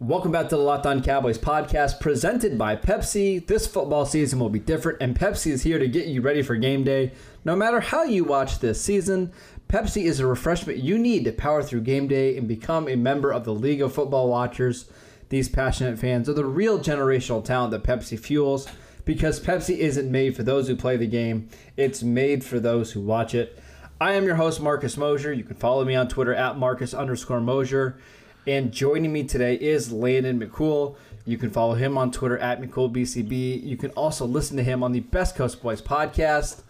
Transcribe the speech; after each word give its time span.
Welcome 0.00 0.30
back 0.30 0.48
to 0.50 0.54
the 0.54 0.62
Locked 0.62 0.86
On 0.86 1.02
Cowboys 1.02 1.38
podcast 1.38 1.98
presented 1.98 2.56
by 2.56 2.76
Pepsi. 2.76 3.44
This 3.44 3.66
football 3.66 4.06
season 4.06 4.38
will 4.38 4.48
be 4.48 4.60
different, 4.60 4.98
and 5.00 5.18
Pepsi 5.18 5.50
is 5.50 5.64
here 5.64 5.80
to 5.80 5.88
get 5.88 6.06
you 6.06 6.20
ready 6.20 6.40
for 6.40 6.54
game 6.54 6.84
day. 6.84 7.10
No 7.44 7.56
matter 7.56 7.80
how 7.80 8.04
you 8.04 8.22
watch 8.22 8.60
this 8.60 8.80
season, 8.80 9.32
Pepsi 9.68 10.04
is 10.04 10.20
a 10.20 10.26
refreshment 10.26 10.78
you 10.78 11.00
need 11.00 11.24
to 11.24 11.32
power 11.32 11.64
through 11.64 11.80
game 11.80 12.06
day 12.06 12.36
and 12.36 12.46
become 12.46 12.88
a 12.88 12.94
member 12.94 13.32
of 13.32 13.44
the 13.44 13.52
League 13.52 13.82
of 13.82 13.92
Football 13.92 14.28
Watchers. 14.28 14.88
These 15.30 15.48
passionate 15.48 15.98
fans 15.98 16.28
are 16.28 16.32
the 16.34 16.44
real 16.44 16.78
generational 16.78 17.44
talent 17.44 17.72
that 17.72 17.82
Pepsi 17.82 18.20
fuels 18.20 18.68
because 19.04 19.40
Pepsi 19.40 19.78
isn't 19.78 20.08
made 20.08 20.36
for 20.36 20.44
those 20.44 20.68
who 20.68 20.76
play 20.76 20.96
the 20.96 21.08
game, 21.08 21.48
it's 21.76 22.04
made 22.04 22.44
for 22.44 22.60
those 22.60 22.92
who 22.92 23.00
watch 23.00 23.34
it. 23.34 23.58
I 24.00 24.12
am 24.12 24.26
your 24.26 24.36
host, 24.36 24.60
Marcus 24.60 24.96
Mosher. 24.96 25.32
You 25.32 25.42
can 25.42 25.56
follow 25.56 25.84
me 25.84 25.96
on 25.96 26.06
Twitter 26.06 26.36
at 26.36 26.56
Marcus 26.56 26.94
underscore 26.94 27.40
Mosher. 27.40 27.98
And 28.48 28.72
joining 28.72 29.12
me 29.12 29.24
today 29.24 29.56
is 29.56 29.92
Landon 29.92 30.40
McCool. 30.40 30.96
You 31.26 31.36
can 31.36 31.50
follow 31.50 31.74
him 31.74 31.98
on 31.98 32.10
Twitter 32.10 32.38
at 32.38 32.62
McCoolBCB. 32.62 33.62
You 33.62 33.76
can 33.76 33.90
also 33.90 34.24
listen 34.24 34.56
to 34.56 34.62
him 34.62 34.82
on 34.82 34.92
the 34.92 35.00
Best 35.00 35.36
Coast 35.36 35.62
Boys 35.62 35.82
podcast. 35.82 36.62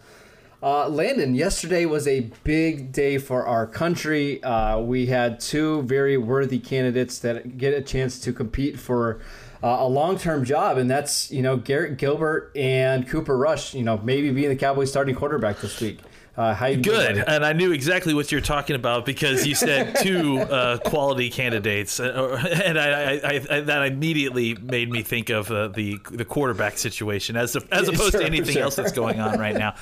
Uh, 0.61 0.89
Landon, 0.89 1.35
yesterday 1.35 1.85
was 1.85 2.05
a 2.05 2.31
big 2.43 2.91
day 2.91 3.17
for 3.17 3.45
our 3.45 3.65
country. 3.65 4.43
Uh, 4.43 4.79
we 4.79 5.05
had 5.05 5.39
two 5.39 5.83
very 5.83 6.17
worthy 6.17 6.59
candidates 6.59 7.19
that 7.19 7.57
get 7.57 7.73
a 7.73 7.81
chance 7.81 8.19
to 8.19 8.33
compete 8.33 8.77
for 8.77 9.21
uh, 9.63 9.77
a 9.79 9.87
long-term 9.87 10.43
job, 10.43 10.77
and 10.77 10.91
that's 10.91 11.31
you 11.31 11.41
know 11.41 11.55
Garrett 11.55 11.97
Gilbert 11.97 12.51
and 12.57 13.07
Cooper 13.07 13.37
Rush. 13.37 13.73
You 13.73 13.83
know 13.83 13.97
maybe 14.03 14.31
being 14.31 14.49
the 14.49 14.57
Cowboys' 14.57 14.89
starting 14.89 15.15
quarterback 15.15 15.61
this 15.61 15.79
week. 15.79 15.99
Uh, 16.39 16.53
how 16.53 16.67
you 16.67 16.77
Good, 16.77 17.17
buddy? 17.17 17.27
and 17.27 17.45
I 17.45 17.51
knew 17.51 17.73
exactly 17.73 18.13
what 18.13 18.31
you're 18.31 18.39
talking 18.39 18.77
about 18.77 19.05
because 19.05 19.45
you 19.45 19.55
said 19.55 19.97
two 20.01 20.39
uh, 20.39 20.77
quality 20.77 21.29
candidates, 21.29 21.99
uh, 21.99 22.41
and 22.63 22.79
I, 22.79 22.89
I, 22.89 23.13
I, 23.13 23.45
I, 23.57 23.59
that 23.59 23.85
immediately 23.87 24.55
made 24.55 24.89
me 24.89 25.03
think 25.03 25.29
of 25.29 25.51
uh, 25.51 25.67
the 25.67 25.99
the 26.11 26.23
quarterback 26.23 26.77
situation 26.77 27.35
as 27.35 27.57
as 27.73 27.87
opposed 27.89 28.11
Sure, 28.11 28.21
to 28.21 28.25
anything 28.25 28.53
sure. 28.53 28.63
else 28.63 28.77
that's 28.77 28.93
going 28.93 29.19
on 29.19 29.37
right 29.37 29.53
now. 29.57 29.75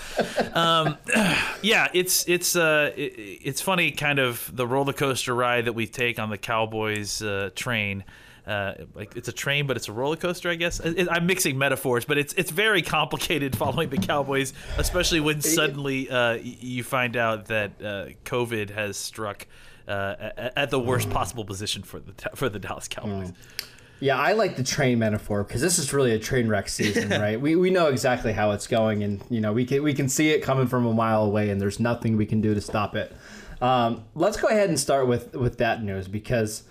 Um, 0.55 0.97
yeah, 1.61 1.89
it's 1.93 2.27
it's 2.27 2.55
uh, 2.55 2.91
it, 2.97 3.13
it's 3.43 3.61
funny, 3.61 3.91
kind 3.91 4.17
of 4.17 4.49
the 4.51 4.65
roller 4.65 4.93
coaster 4.93 5.35
ride 5.35 5.65
that 5.65 5.73
we 5.73 5.85
take 5.85 6.17
on 6.17 6.31
the 6.31 6.39
Cowboys 6.39 7.21
uh, 7.21 7.51
train. 7.53 8.03
Uh, 8.47 8.85
like 8.95 9.17
it's 9.17 9.27
a 9.27 9.33
train, 9.33 9.67
but 9.67 9.75
it's 9.75 9.89
a 9.89 9.91
roller 9.91 10.15
coaster, 10.15 10.49
I 10.49 10.55
guess. 10.55 10.79
I- 10.79 11.07
I'm 11.11 11.25
mixing 11.25 11.57
metaphors, 11.57 12.05
but 12.05 12.17
it's 12.17 12.33
it's 12.35 12.49
very 12.49 12.81
complicated 12.81 13.55
following 13.57 13.89
the 13.89 13.97
Cowboys, 13.97 14.53
especially 14.77 15.19
when 15.19 15.41
suddenly 15.41 16.09
uh, 16.09 16.39
you 16.41 16.83
find 16.83 17.17
out 17.17 17.47
that 17.47 17.71
uh, 17.81 18.05
COVID 18.23 18.69
has 18.69 18.95
struck 18.95 19.47
uh, 19.87 20.31
at, 20.55 20.69
the 20.69 20.79
worst 20.79 21.09
possible 21.09 21.43
position 21.43 21.83
for 21.83 21.99
the 21.99 22.13
for 22.35 22.47
the 22.47 22.59
Dallas 22.59 22.87
Cowboys. 22.87 23.33
Yeah, 23.99 24.17
I 24.17 24.33
like 24.33 24.55
the 24.55 24.63
train 24.63 24.99
metaphor 24.99 25.43
because 25.43 25.61
this 25.61 25.79
is 25.79 25.91
really 25.91 26.11
a 26.11 26.19
train 26.19 26.47
wreck 26.47 26.69
season, 26.69 27.09
right? 27.21 27.41
we, 27.41 27.55
we 27.55 27.69
know 27.71 27.87
exactly 27.87 28.31
how 28.31 28.51
it's 28.51 28.67
going, 28.67 29.03
and 29.03 29.21
you 29.29 29.41
know 29.41 29.51
we 29.51 29.65
can 29.65 29.83
we 29.83 29.93
can 29.93 30.07
see 30.07 30.29
it 30.29 30.41
coming 30.41 30.67
from 30.67 30.85
a 30.85 30.93
mile 30.93 31.23
away, 31.23 31.49
and 31.49 31.59
there's 31.59 31.79
nothing 31.79 32.15
we 32.15 32.25
can 32.25 32.39
do 32.39 32.53
to 32.53 32.61
stop 32.61 32.95
it. 32.95 33.13
Um, 33.59 34.03
let's 34.13 34.37
go 34.37 34.47
ahead 34.47 34.69
and 34.69 34.79
start 34.79 35.07
with 35.07 35.35
with 35.35 35.57
that 35.57 35.83
news 35.83 36.07
because 36.07 36.63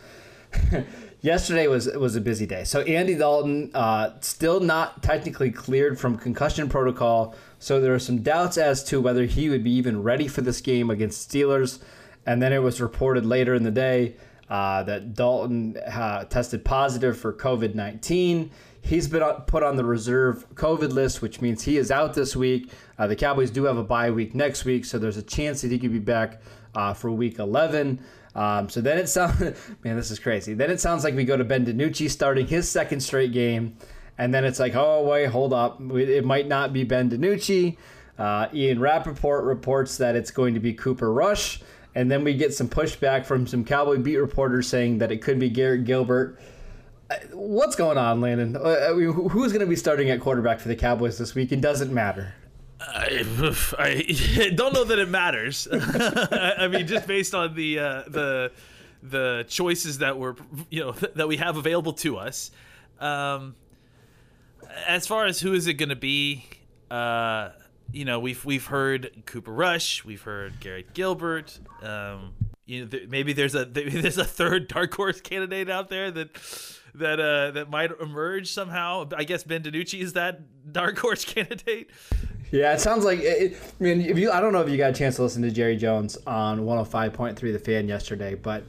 yesterday 1.27 1.67
was 1.67 1.89
was 1.89 2.15
a 2.15 2.21
busy 2.21 2.47
day. 2.47 2.63
So 2.63 2.81
Andy 2.83 3.17
Dalton 3.17 3.73
uh, 3.75 4.13
still 4.21 4.61
not 4.61 5.03
technically 5.03 5.51
cleared 5.51 5.99
from 5.99 6.17
concussion 6.17 6.69
protocol, 6.69 7.35
so 7.59 7.81
there 7.81 7.93
are 7.93 7.99
some 7.99 8.23
doubts 8.23 8.57
as 8.57 8.85
to 8.85 9.01
whether 9.01 9.25
he 9.25 9.51
would 9.51 9.65
be 9.65 9.73
even 9.73 10.03
ready 10.03 10.29
for 10.29 10.41
this 10.41 10.61
game 10.61 10.89
against 10.89 11.29
Steelers. 11.29 11.81
And 12.25 12.41
then 12.41 12.53
it 12.53 12.59
was 12.59 12.81
reported 12.81 13.27
later 13.27 13.55
in 13.55 13.65
the 13.65 13.71
day 13.71 14.15
uh, 14.49 14.85
that 14.85 15.15
Dalton 15.15 15.77
uh, 15.77 16.25
tested 16.25 16.65
positive 16.65 17.19
for 17.19 17.33
COVID 17.33 17.75
nineteen. 17.75 18.51
He's 18.81 19.09
been 19.09 19.23
put 19.49 19.65
on 19.65 19.75
the 19.75 19.85
reserve 19.85 20.49
COVID 20.55 20.93
list, 20.93 21.21
which 21.21 21.41
means 21.41 21.65
he 21.65 21.77
is 21.77 21.91
out 21.91 22.15
this 22.15 22.37
week. 22.37 22.71
Uh, 22.97 23.09
the 23.09 23.17
Cowboys 23.17 23.51
do 23.51 23.65
have 23.65 23.79
a 23.79 23.83
bye 23.83 24.13
week 24.13 24.33
next 24.33 24.65
week, 24.65 24.85
so 24.85 24.97
there's 24.97 25.17
a 25.17 25.25
chance 25.25 25.63
that 25.63 25.73
he 25.73 25.79
could 25.81 25.93
be 25.93 25.99
back 25.99 26.41
uh, 26.77 26.95
for 26.95 27.11
week 27.11 27.41
11. 27.41 27.99
Um, 28.37 28.69
so 28.69 28.83
then 28.83 28.99
it 28.99 29.09
sounds, 29.09 29.41
man, 29.85 29.97
this 29.97 30.11
is 30.11 30.19
crazy. 30.19 30.53
Then 30.53 30.71
it 30.71 30.79
sounds 30.79 31.03
like 31.03 31.15
we 31.17 31.25
go 31.25 31.37
to 31.39 31.45
Ben 31.45 31.65
DiNucci 31.65 32.11
starting 32.11 32.47
his 32.47 32.71
second 32.71 33.01
straight 33.01 33.33
game, 33.33 33.77
and 34.19 34.33
then 34.33 34.45
it's 34.45 34.61
like, 34.61 34.77
oh 34.77 35.03
wait, 35.03 35.27
hold 35.27 35.53
up, 35.55 35.81
it 35.81 36.25
might 36.25 36.47
not 36.47 36.73
be 36.73 36.85
Ben 36.85 37.11
DiNucci. 37.11 37.77
Uh, 38.19 38.49
Ian 38.53 38.79
Rapoport 38.79 39.45
reports 39.45 39.97
that 39.97 40.17
it's 40.17 40.31
going 40.31 40.55
to 40.55 40.61
be 40.61 40.75
Cooper 40.75 41.13
Rush, 41.13 41.61
and 41.95 42.11
then 42.11 42.25
we 42.25 42.35
get 42.35 42.53
some 42.53 42.69
pushback 42.69 43.25
from 43.25 43.47
some 43.47 43.65
Cowboy 43.65 43.99
beat 43.99 44.19
reporters 44.19 44.69
saying 44.69 44.99
that 44.99 45.11
it 45.11 45.23
could 45.23 45.39
be 45.39 45.49
Garrett 45.49 45.85
Gilbert. 45.85 46.39
Uh, 47.11 47.17
What's 47.33 47.75
going 47.75 47.97
on, 47.97 48.21
Landon? 48.21 48.57
Uh, 48.57 48.93
who's 48.93 49.53
going 49.53 49.61
to 49.61 49.67
be 49.67 49.77
starting 49.77 50.11
at 50.11 50.21
quarterback 50.21 50.61
for 50.61 50.69
the 50.69 50.77
Cowboys 50.77 51.17
this 51.17 51.35
week? 51.35 51.53
It 51.53 51.63
doesn't 51.63 51.93
matter. 51.93 52.35
I, 52.81 53.25
I 53.79 54.51
don't 54.55 54.73
know 54.75 54.85
that 54.85 54.99
it 54.99 55.09
matters. 55.09 55.67
I 55.73 56.69
mean, 56.69 56.87
just 56.87 57.07
based 57.07 57.35
on 57.35 57.55
the 57.55 57.79
uh, 57.79 58.03
the 58.09 58.53
the 59.03 59.45
choices 59.49 59.99
that 59.99 60.19
were 60.19 60.37
you 60.71 60.81
know 60.81 60.93
that 61.15 61.29
we 61.29 61.37
have 61.37 61.57
available 61.57 61.93
to 61.95 62.19
us. 62.19 62.51
Um, 63.01 63.55
as 64.87 65.07
far 65.07 65.27
as 65.27 65.41
who 65.41 65.53
is 65.53 65.67
it 65.67 65.75
going 65.75 65.91
to 65.91 65.97
be, 65.97 66.45
uh, 66.91 67.51
you 67.93 68.05
know, 68.05 68.21
we've 68.21 68.45
we've 68.45 68.67
heard 68.67 69.23
Cooper 69.27 69.53
Rush, 69.53 70.05
we've 70.05 70.23
heard 70.23 70.61
Garrett 70.61 70.93
Gilbert. 70.95 71.59
Um, 71.83 72.35
you 72.67 72.83
know, 72.83 72.89
th- 72.89 73.09
maybe 73.09 73.33
there's 73.33 73.55
a 73.55 73.67
maybe 73.67 73.91
there's 74.01 74.19
a 74.19 74.25
third 74.25 74.69
dark 74.69 74.95
horse 74.95 75.21
candidate 75.21 75.71
out 75.71 75.89
there 75.89 76.11
that 76.11 76.35
that 76.95 77.21
uh, 77.21 77.53
that 77.53 77.71
might 77.71 77.91
emerge 78.01 78.51
somehow. 78.51 79.09
I 79.17 79.25
guess 79.25 79.45
Ben 79.45 79.63
DiNucci 79.63 80.01
is 80.01 80.15
that 80.15 80.73
dark 80.73 80.99
horse 80.99 81.25
candidate. 81.25 81.91
Yeah, 82.53 82.73
it 82.75 82.81
sounds 82.81 83.05
like. 83.05 83.19
It, 83.21 83.53
it- 83.53 83.57
I 83.81 83.83
mean, 83.83 84.01
if 84.01 84.19
you, 84.19 84.31
I 84.31 84.41
don't 84.41 84.53
know 84.53 84.61
if 84.63 84.69
you 84.69 84.77
got 84.77 84.91
a 84.91 84.95
chance 84.95 85.17
to 85.17 85.23
listen 85.23 85.43
to 85.43 85.51
Jerry 85.51 85.77
Jones 85.77 86.17
on 86.27 86.61
105.3 86.61 87.39
The 87.39 87.59
Fan 87.59 87.89
yesterday, 87.89 88.35
but 88.35 88.63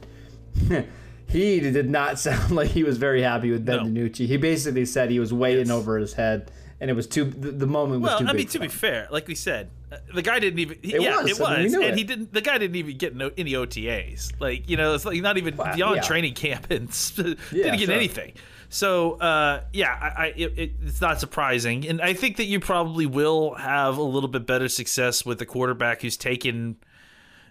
he 1.28 1.60
did 1.60 1.88
not 1.88 2.18
sound 2.18 2.52
like 2.54 2.70
he 2.70 2.82
was 2.84 2.98
very 2.98 3.22
happy 3.22 3.50
with 3.50 3.64
Ben 3.64 3.92
No. 3.94 4.00
DiNucci. 4.08 4.26
He 4.26 4.36
basically 4.36 4.84
said 4.84 5.10
he 5.10 5.20
was 5.20 5.32
way 5.32 5.52
in 5.60 5.68
Yes. 5.68 5.70
over 5.70 5.98
his 5.98 6.14
head, 6.14 6.50
and 6.80 6.90
it 6.90 6.94
was 6.94 7.06
too. 7.06 7.24
The, 7.24 7.50
the 7.52 7.66
moment 7.66 8.02
was 8.02 8.10
Well, 8.10 8.18
too 8.20 8.24
I 8.26 8.32
big. 8.32 8.38
mean, 8.38 8.48
to 8.48 8.58
be 8.60 8.68
fair, 8.68 9.08
like 9.10 9.28
we 9.28 9.34
said, 9.34 9.70
the 10.14 10.22
guy 10.22 10.38
didn't 10.38 10.58
even. 10.58 10.78
He, 10.82 10.94
It 10.94 11.02
yeah, 11.02 11.22
was. 11.22 11.30
it 11.30 11.42
I 11.42 11.56
mean, 11.56 11.64
was, 11.64 11.74
and 11.74 11.84
it. 11.84 11.96
he 11.96 12.04
didn't. 12.04 12.32
The 12.32 12.40
guy 12.40 12.58
didn't 12.58 12.76
even 12.76 12.96
get 12.96 13.14
no, 13.14 13.30
any 13.38 13.52
OTAs. 13.52 14.32
Like 14.40 14.68
you 14.68 14.76
know, 14.76 14.94
it's 14.94 15.04
like 15.04 15.20
not 15.20 15.38
even 15.38 15.56
beyond 15.56 15.96
yeah. 15.96 16.02
training 16.02 16.34
camp 16.34 16.70
and 16.70 16.88
didn't 17.16 17.38
Yeah, 17.52 17.76
get 17.76 17.86
sure. 17.86 17.94
anything. 17.94 18.32
So 18.70 19.12
uh, 19.14 19.62
yeah, 19.72 19.96
I, 20.00 20.06
I, 20.06 20.26
it, 20.36 20.72
it's 20.84 21.00
not 21.00 21.20
surprising, 21.20 21.88
and 21.88 22.02
I 22.02 22.12
think 22.12 22.36
that 22.36 22.44
you 22.44 22.60
probably 22.60 23.06
will 23.06 23.54
have 23.54 23.96
a 23.96 24.02
little 24.02 24.28
bit 24.28 24.46
better 24.46 24.68
success 24.68 25.24
with 25.24 25.40
a 25.40 25.46
quarterback 25.46 26.02
who's 26.02 26.18
taken 26.18 26.76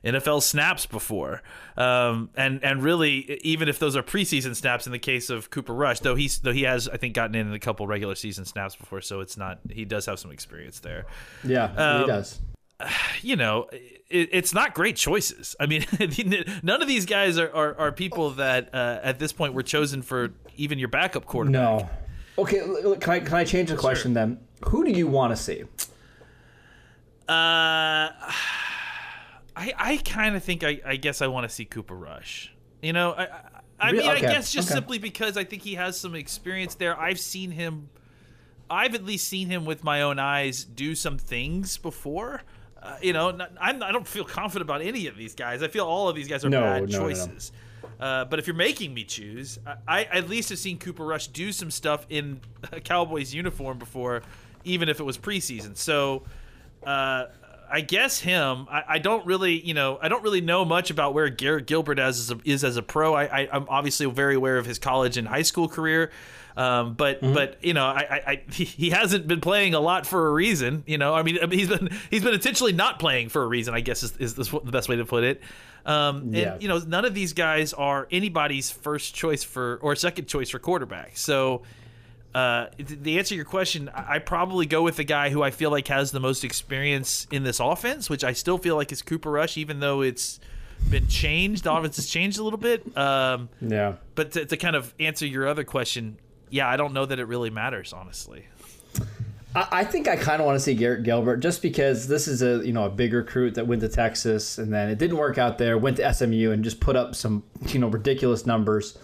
NFL 0.07 0.41
snaps 0.41 0.85
before. 0.85 1.41
Um, 1.75 2.29
and 2.35 2.63
and 2.63 2.81
really, 2.84 3.40
even 3.44 3.68
if 3.69 3.79
those 3.79 3.95
are 3.95 4.03
preseason 4.03 4.56
snaps 4.56 4.85
in 4.85 4.91
the 4.91 5.00
case 5.00 5.29
of 5.29 5.50
Cooper 5.50 5.74
Rush, 5.74 6.00
though 6.00 6.15
he's 6.15 6.39
though 6.39 6.54
he 6.54 6.63
has 6.63 6.88
I 6.88 6.98
think 6.98 7.13
gotten 7.13 7.36
in 7.36 7.54
a 7.54 7.59
couple 7.59 7.86
regular 7.88 8.15
season 8.15 8.45
snaps 8.45 8.75
before, 8.75 9.01
so 9.01 9.19
it's 9.21 9.38
not 9.38 9.59
he 9.69 9.86
does 9.86 10.06
have 10.06 10.19
some 10.19 10.31
experience 10.31 10.80
there. 10.80 11.06
Yeah, 11.44 11.71
he 11.71 11.77
Um, 11.77 12.07
does. 12.07 12.39
You 13.21 13.36
know, 13.36 13.68
it, 13.71 14.30
it's 14.31 14.54
not 14.54 14.75
great 14.75 14.95
choices. 14.98 15.56
I 15.59 15.65
mean, 15.65 15.83
none 16.63 16.81
of 16.81 16.88
these 16.88 17.06
guys 17.07 17.38
are 17.39 17.51
are, 17.54 17.75
are 17.80 17.92
people 17.92 18.31
that 18.31 18.74
uh, 18.74 19.00
at 19.01 19.18
this 19.18 19.33
point 19.33 19.54
were 19.56 19.63
chosen 19.63 20.04
for 20.04 20.33
even 20.57 20.77
your 20.77 20.88
backup 20.89 21.25
quarterback. 21.25 21.59
No. 21.62 21.89
Okay, 22.38 22.62
can 23.00 23.09
I 23.13 23.19
can 23.19 23.33
I 23.33 23.44
change 23.45 23.69
the 23.71 23.75
question 23.75 24.13
then? 24.13 24.39
Who 24.65 24.86
do 24.86 24.92
you 24.92 25.07
want 25.07 25.36
to 25.36 25.42
see? 25.42 25.63
Uh, 27.27 28.09
I 29.57 29.74
I 29.77 29.98
kind 29.98 30.36
of 30.36 30.44
think 30.44 30.63
I, 30.63 30.80
I 30.86 30.95
guess 30.98 31.21
I 31.21 31.27
want 31.27 31.50
to 31.50 31.54
see 31.54 31.65
Cooper 31.65 31.95
Rush. 31.95 32.54
You 32.81 32.94
know, 32.94 33.12
I 33.12 33.24
I, 33.24 33.30
I 33.80 33.92
mean 33.92 34.01
okay, 34.01 34.09
I 34.12 34.19
guess 34.19 34.51
just 34.51 34.69
okay. 34.69 34.75
simply 34.75 35.00
because 35.00 35.36
I 35.36 35.44
think 35.44 35.63
he 35.63 35.75
has 35.75 36.00
some 36.00 36.15
experience 36.15 36.75
there. 36.75 37.00
I've 37.00 37.19
seen 37.19 37.51
him. 37.51 37.89
I've 38.69 38.95
at 38.95 39.04
least 39.04 39.27
seen 39.27 39.48
him 39.50 39.65
with 39.65 39.83
my 39.83 40.01
own 40.01 40.19
eyes 40.19 40.63
do 40.63 40.94
some 40.94 41.18
things 41.18 41.77
before. 41.77 42.42
Uh, 42.81 42.98
you 43.01 43.13
know, 43.13 43.31
not, 43.31 43.51
I'm, 43.59 43.81
I 43.81 43.92
don't 43.92 44.07
feel 44.07 44.25
confident 44.25 44.69
about 44.69 44.81
any 44.81 45.07
of 45.07 45.18
these 45.18 45.33
guys. 45.33 45.63
I 45.63 45.68
feel 45.69 45.86
all 45.86 46.09
of 46.09 46.15
these 46.15 46.27
guys 46.27 46.45
are 46.45 46.50
No, 46.50 46.62
bad 46.62 46.89
no, 46.89 47.00
no, 47.00 47.00
no. 47.00 47.09
choices. 47.09 47.51
Uh, 48.00 48.25
but 48.25 48.39
if 48.39 48.45
you're 48.45 48.56
making 48.56 48.94
me 48.94 49.04
choose, 49.04 49.57
I, 49.88 50.01
I 50.01 50.18
at 50.18 50.30
least 50.30 50.50
have 50.50 50.59
seen 50.59 50.77
Cooper 50.77 51.06
Rush 51.06 51.27
do 51.30 51.51
some 51.51 51.71
stuff 51.71 52.06
in 52.09 52.42
a 52.71 52.80
Cowboys 52.80 53.33
uniform 53.33 53.80
before, 53.80 54.21
even 54.63 54.89
if 54.89 55.00
it 55.00 55.04
was 55.04 55.18
preseason. 55.18 55.75
So, 55.75 56.24
uh, 56.86 57.25
I 57.72 57.81
guess 57.81 58.19
him. 58.19 58.68
I, 58.69 58.84
I 58.88 59.00
don't 59.00 59.25
really, 59.25 59.60
you 59.60 59.74
know, 59.74 60.00
I 60.02 60.08
don't 60.10 60.24
really 60.24 60.42
know 60.42 60.64
much 60.66 60.90
about 60.92 61.14
where 61.14 61.30
Garrett 61.30 61.68
Gilbert 61.68 62.00
as 62.00 62.18
is, 62.19 62.31
a, 62.31 62.40
is 62.46 62.64
as 62.64 62.78
a 62.78 62.81
pro. 62.81 63.14
I, 63.14 63.24
I, 63.42 63.50
I'm 63.52 63.66
obviously 63.69 64.06
very 64.08 64.36
aware 64.36 64.58
of 64.58 64.66
his 64.66 64.80
college 64.80 65.18
and 65.18 65.28
high 65.28 65.42
school 65.42 65.68
career. 65.68 66.12
Um, 66.56 66.96
but 66.96 67.22
but 67.22 67.58
you 67.64 67.74
know, 67.75 67.86
I, 67.86 68.00
I, 68.10 68.31
I 68.31 68.42
he- 68.52 68.90
hasn't 68.90 69.28
been 69.28 69.42
playing 69.42 69.75
a 69.75 69.80
lot 69.80 70.08
for 70.08 70.28
a 70.28 70.31
reason. 70.34 70.84
You 70.88 70.98
know, 70.98 71.14
I 71.14 71.22
mean, 71.22 71.38
he's 71.52 71.68
been 71.69 71.90
he's 72.10 72.24
been 72.24 72.34
intentionally 72.34 72.74
not 72.74 72.98
playing 72.98 73.30
for 73.30 73.44
a 73.44 73.48
reason. 73.48 73.75
I 73.75 73.81
guess 73.81 74.02
is, 74.02 74.18
is 74.18 74.34
the 74.34 74.60
best 74.72 74.90
way 74.90 74.96
to 74.96 75.06
put 75.06 75.24
it. 75.24 75.42
Um, 75.86 76.18
and 76.22 76.36
Yeah. 76.36 76.58
you 76.60 76.68
know, 76.68 76.80
none 76.80 77.06
of 77.06 77.14
these 77.14 77.34
guys 77.34 77.74
are 77.74 78.08
anybody's 78.12 78.72
first 78.72 79.14
choice 79.14 79.44
for 79.44 79.78
or 79.84 79.96
second 79.96 80.25
choice 80.28 80.50
for 80.50 80.60
quarterback. 80.60 81.16
So. 81.18 81.62
Uh, 82.35 82.68
the 82.77 83.18
answer 83.18 83.29
to 83.29 83.35
your 83.35 83.45
question, 83.45 83.89
I 83.95 84.15
I 84.15 84.19
probably 84.19 84.65
go 84.65 84.83
with 84.83 84.97
the 84.97 85.03
guy 85.03 85.29
who 85.29 85.41
I 85.41 85.50
feel 85.51 85.71
like 85.71 85.88
has 85.88 86.12
the 86.12 86.19
most 86.19 86.44
experience 86.44 87.25
in 87.31 87.44
this 87.44 87.59
offense, 87.59 88.09
which 88.09 88.24
I 88.24 88.33
still 88.33 88.57
feel 88.57 88.75
like 88.75 88.91
is 88.91 89.01
Cooper 89.01 89.31
Rush, 89.31 89.57
even 89.57 89.79
though 89.79 90.01
it's 90.01 90.39
been 90.91 91.07
changed. 91.07 91.63
The 91.63 91.74
offense 91.74 91.95
has 91.95 92.06
changed 92.07 92.38
a 92.38 92.44
little 92.44 92.59
bit. 92.59 92.95
Um, 92.95 93.50
Yeah. 93.62 93.95
but 94.13 94.33
to, 94.33 94.45
to 94.45 94.57
kind 94.57 94.75
of 94.75 94.94
answer 95.00 95.25
your 95.25 95.47
other 95.47 95.63
question, 95.63 96.18
yeah, 96.51 96.69
I 96.69 96.77
don't 96.77 96.94
know 96.94 97.06
that 97.06 97.18
it 97.19 97.25
really 97.25 97.50
matters, 97.50 97.91
honestly. 97.94 98.45
I 99.56 99.68
I 99.71 99.83
think 99.85 100.07
I 100.07 100.15
kind 100.15 100.39
of 100.41 100.45
want 100.45 100.57
to 100.57 100.59
see 100.59 100.75
Garrett 100.75 101.03
Gilbert 101.03 101.38
just 101.38 101.62
because 101.63 102.07
this 102.07 102.27
is 102.27 102.41
a 102.44 102.63
you 102.65 102.73
know 102.73 102.83
a 102.85 102.89
big 102.89 103.13
recruit 103.13 103.56
that 103.56 103.65
went 103.65 103.81
to 103.81 103.89
Texas 103.89 104.57
and 104.59 104.71
then 104.71 104.89
it 104.89 105.00
didn't 105.00 105.18
work 105.18 105.38
out 105.39 105.57
there. 105.57 105.77
Went 105.77 105.97
to 105.97 106.13
SMU 106.13 106.51
and 106.51 106.63
just 106.63 106.80
put 106.80 106.95
up 106.95 107.15
some 107.15 107.44
you 107.68 107.80
know 107.80 107.88
ridiculous 107.88 108.45
numbers. 108.45 108.97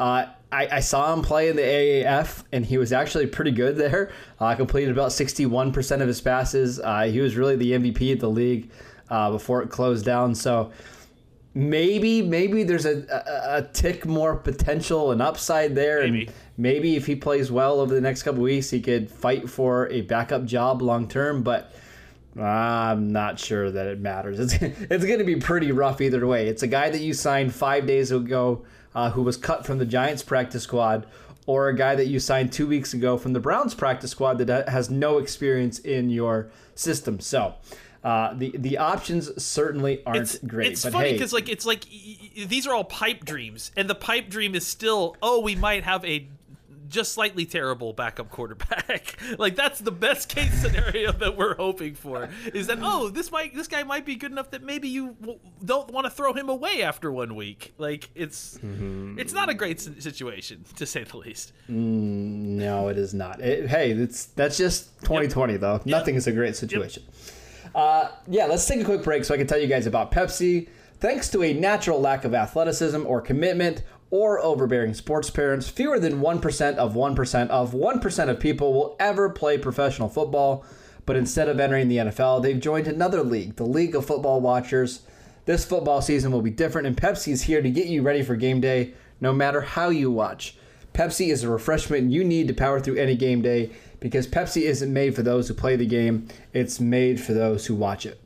Uh, 0.00 0.26
I, 0.50 0.68
I 0.72 0.80
saw 0.80 1.12
him 1.12 1.22
play 1.22 1.48
in 1.48 1.56
the 1.56 1.62
AAF 1.62 2.44
and 2.52 2.64
he 2.64 2.78
was 2.78 2.92
actually 2.92 3.26
pretty 3.26 3.50
good 3.50 3.76
there. 3.76 4.10
Uh, 4.40 4.54
completed 4.54 4.90
about 4.90 5.12
sixty 5.12 5.44
one 5.46 5.72
percent 5.72 6.00
of 6.02 6.08
his 6.08 6.20
passes. 6.20 6.80
Uh, 6.80 7.02
he 7.02 7.20
was 7.20 7.36
really 7.36 7.56
the 7.56 7.72
MVP 7.72 8.14
of 8.14 8.20
the 8.20 8.30
league 8.30 8.70
uh, 9.10 9.30
before 9.30 9.62
it 9.62 9.68
closed 9.68 10.04
down. 10.06 10.34
So 10.34 10.72
maybe 11.54 12.22
maybe 12.22 12.62
there's 12.62 12.86
a, 12.86 13.04
a, 13.10 13.58
a 13.58 13.62
tick 13.72 14.06
more 14.06 14.36
potential 14.36 15.10
and 15.12 15.20
upside 15.20 15.74
there 15.74 16.02
Maybe. 16.02 16.26
and 16.26 16.34
maybe 16.56 16.94
if 16.94 17.06
he 17.06 17.16
plays 17.16 17.50
well 17.50 17.80
over 17.80 17.94
the 17.94 18.00
next 18.00 18.22
couple 18.22 18.42
weeks 18.42 18.70
he 18.70 18.80
could 18.80 19.10
fight 19.10 19.48
for 19.48 19.88
a 19.88 20.02
backup 20.02 20.44
job 20.44 20.82
long 20.82 21.08
term 21.08 21.42
but 21.42 21.72
i'm 22.38 23.10
not 23.12 23.38
sure 23.38 23.70
that 23.70 23.86
it 23.86 24.00
matters. 24.00 24.38
It's, 24.38 24.54
it's 24.62 25.04
going 25.04 25.18
to 25.18 25.24
be 25.24 25.36
pretty 25.36 25.72
rough 25.72 26.00
either 26.00 26.26
way. 26.26 26.48
It's 26.48 26.62
a 26.62 26.66
guy 26.66 26.90
that 26.90 27.00
you 27.00 27.14
signed 27.14 27.54
five 27.54 27.86
days 27.86 28.12
ago 28.12 28.64
uh, 28.94 29.10
who 29.10 29.22
was 29.22 29.36
cut 29.36 29.66
from 29.66 29.78
the 29.78 29.86
giants 29.86 30.22
practice 30.22 30.62
squad 30.62 31.06
or 31.46 31.68
a 31.68 31.74
guy 31.74 31.94
that 31.94 32.06
you 32.06 32.20
signed 32.20 32.52
two 32.52 32.66
weeks 32.66 32.92
ago 32.92 33.16
from 33.16 33.32
the 33.32 33.40
browns 33.40 33.74
practice 33.74 34.10
squad 34.10 34.38
that 34.38 34.68
has 34.68 34.90
no 34.90 35.18
experience 35.18 35.78
in 35.78 36.10
your 36.10 36.50
system. 36.74 37.18
So 37.20 37.54
uh, 38.04 38.34
the 38.34 38.54
the 38.56 38.78
options 38.78 39.42
certainly 39.42 40.02
aren't 40.04 40.20
It's 40.20 40.38
great. 40.38 40.72
It's 40.72 40.84
funny 40.84 41.08
hey, 41.08 41.12
because 41.14 41.32
like 41.32 41.48
it's 41.48 41.66
like 41.66 41.84
y- 41.90 42.16
y- 42.36 42.44
these 42.44 42.66
are 42.66 42.74
all 42.74 42.84
pipe 42.84 43.24
dreams, 43.24 43.72
and 43.76 43.88
the 43.88 43.94
pipe 43.94 44.28
dream 44.28 44.54
is 44.54 44.66
still 44.66 45.16
oh 45.22 45.40
we 45.40 45.56
might 45.56 45.84
have 45.84 46.04
a 46.04 46.28
just 46.88 47.12
slightly 47.12 47.44
terrible 47.46 47.92
backup 47.92 48.30
quarterback. 48.30 49.16
like 49.38 49.54
that's 49.56 49.78
the 49.80 49.92
best 49.92 50.28
case 50.28 50.52
scenario 50.60 51.12
that 51.12 51.36
we're 51.36 51.54
hoping 51.56 51.94
for 51.94 52.28
is 52.54 52.66
that 52.68 52.78
oh 52.82 53.08
this 53.08 53.30
might 53.30 53.54
this 53.54 53.68
guy 53.68 53.82
might 53.82 54.06
be 54.06 54.16
good 54.16 54.32
enough 54.32 54.50
that 54.50 54.62
maybe 54.62 54.88
you 54.88 55.16
w- 55.20 55.38
don't 55.64 55.90
want 55.90 56.04
to 56.06 56.10
throw 56.10 56.32
him 56.32 56.48
away 56.48 56.82
after 56.82 57.12
one 57.12 57.34
week. 57.34 57.74
Like 57.78 58.10
it's 58.14 58.58
Mm-hmm. 58.58 59.18
it's 59.18 59.32
not 59.32 59.48
a 59.48 59.54
great 59.54 59.80
situation 59.80 60.64
to 60.76 60.86
say 60.86 61.04
the 61.04 61.16
least. 61.18 61.52
No, 61.68 62.88
it 62.88 62.98
is 62.98 63.14
not. 63.14 63.40
It, 63.40 63.68
hey, 63.68 63.92
it's 63.92 64.26
that's 64.26 64.56
just 64.56 64.98
2020 65.02 65.56
though. 65.58 65.80
Nothing 65.84 66.14
is 66.14 66.26
a 66.26 66.32
great 66.32 66.56
situation. 66.56 67.02
Uh, 67.74 68.08
yeah, 68.26 68.46
let's 68.46 68.66
take 68.66 68.80
a 68.80 68.84
quick 68.84 69.02
break 69.02 69.24
so 69.24 69.34
I 69.34 69.36
can 69.36 69.46
tell 69.46 69.58
you 69.58 69.66
guys 69.66 69.86
about 69.86 70.10
Pepsi. 70.10 70.68
Thanks 71.00 71.28
to 71.30 71.42
a 71.44 71.52
natural 71.52 72.00
lack 72.00 72.24
of 72.24 72.34
athleticism 72.34 73.06
or 73.06 73.20
commitment 73.20 73.82
or 74.10 74.38
overbearing 74.40 74.94
sports 74.94 75.30
parents, 75.30 75.68
fewer 75.68 75.98
than 75.98 76.20
1% 76.20 76.76
of 76.76 76.94
1% 76.94 77.48
of 77.48 77.72
1% 77.72 78.28
of 78.28 78.40
people 78.40 78.72
will 78.72 78.96
ever 78.98 79.28
play 79.28 79.58
professional 79.58 80.08
football. 80.08 80.64
But 81.06 81.16
instead 81.16 81.48
of 81.48 81.60
entering 81.60 81.88
the 81.88 81.98
NFL, 81.98 82.42
they've 82.42 82.60
joined 82.60 82.86
another 82.86 83.22
league, 83.22 83.56
the 83.56 83.64
League 83.66 83.94
of 83.94 84.06
Football 84.06 84.40
Watchers. 84.40 85.02
This 85.46 85.64
football 85.64 86.02
season 86.02 86.32
will 86.32 86.42
be 86.42 86.50
different, 86.50 86.86
and 86.86 86.96
Pepsi 86.96 87.32
is 87.32 87.42
here 87.42 87.62
to 87.62 87.70
get 87.70 87.86
you 87.86 88.02
ready 88.02 88.22
for 88.22 88.36
game 88.36 88.60
day 88.60 88.92
no 89.20 89.32
matter 89.32 89.60
how 89.60 89.88
you 89.88 90.10
watch. 90.10 90.56
Pepsi 90.92 91.28
is 91.28 91.44
a 91.44 91.48
refreshment 91.48 92.10
you 92.10 92.24
need 92.24 92.48
to 92.48 92.54
power 92.54 92.80
through 92.80 92.96
any 92.96 93.14
game 93.14 93.40
day 93.40 93.70
because 94.00 94.26
Pepsi 94.26 94.62
isn't 94.62 94.92
made 94.92 95.14
for 95.14 95.22
those 95.22 95.48
who 95.48 95.54
play 95.54 95.76
the 95.76 95.86
game, 95.86 96.28
it's 96.52 96.80
made 96.80 97.20
for 97.20 97.32
those 97.32 97.66
who 97.66 97.74
watch 97.74 98.06
it. 98.06 98.20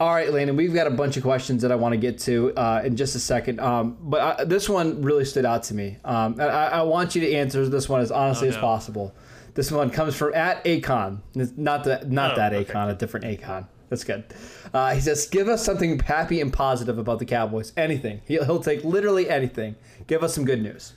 All 0.00 0.14
right, 0.14 0.32
Landon, 0.32 0.56
we've 0.56 0.72
got 0.72 0.86
a 0.86 0.90
bunch 0.90 1.18
of 1.18 1.22
questions 1.22 1.60
that 1.60 1.70
I 1.70 1.74
want 1.76 1.92
to 1.92 1.98
get 1.98 2.18
to 2.20 2.54
uh, 2.54 2.80
in 2.82 2.96
just 2.96 3.14
a 3.14 3.18
second. 3.18 3.60
Um, 3.60 3.98
but 4.00 4.40
I, 4.40 4.44
this 4.44 4.66
one 4.66 5.02
really 5.02 5.26
stood 5.26 5.44
out 5.44 5.62
to 5.64 5.74
me. 5.74 5.98
Um, 6.06 6.36
I, 6.40 6.44
I 6.46 6.82
want 6.82 7.14
you 7.14 7.20
to 7.20 7.34
answer 7.34 7.68
this 7.68 7.86
one 7.86 8.00
as 8.00 8.10
honestly 8.10 8.48
Oh, 8.48 8.52
as 8.52 8.56
possible. 8.56 9.14
This 9.52 9.70
one 9.70 9.90
comes 9.90 10.16
from 10.16 10.32
at 10.32 10.64
Acon. 10.64 11.20
Not 11.34 11.84
that, 11.84 12.10
not 12.10 12.32
Oh, 12.32 12.36
that 12.36 12.54
okay. 12.54 12.72
Acon, 12.72 12.88
a 12.90 12.94
different 12.94 13.26
Acon. 13.26 13.66
That's 13.90 14.04
good. 14.04 14.24
Uh, 14.72 14.94
he 14.94 15.00
says, 15.00 15.26
"Give 15.26 15.48
us 15.48 15.62
something 15.64 15.98
happy 15.98 16.40
and 16.40 16.50
positive 16.52 16.96
about 16.96 17.18
the 17.18 17.24
Cowboys. 17.26 17.72
Anything. 17.76 18.22
He'll, 18.26 18.44
he'll 18.44 18.62
take 18.62 18.84
literally 18.84 19.28
anything. 19.28 19.74
Give 20.06 20.22
us 20.22 20.32
some 20.32 20.44
good 20.46 20.62
news." 20.62 20.94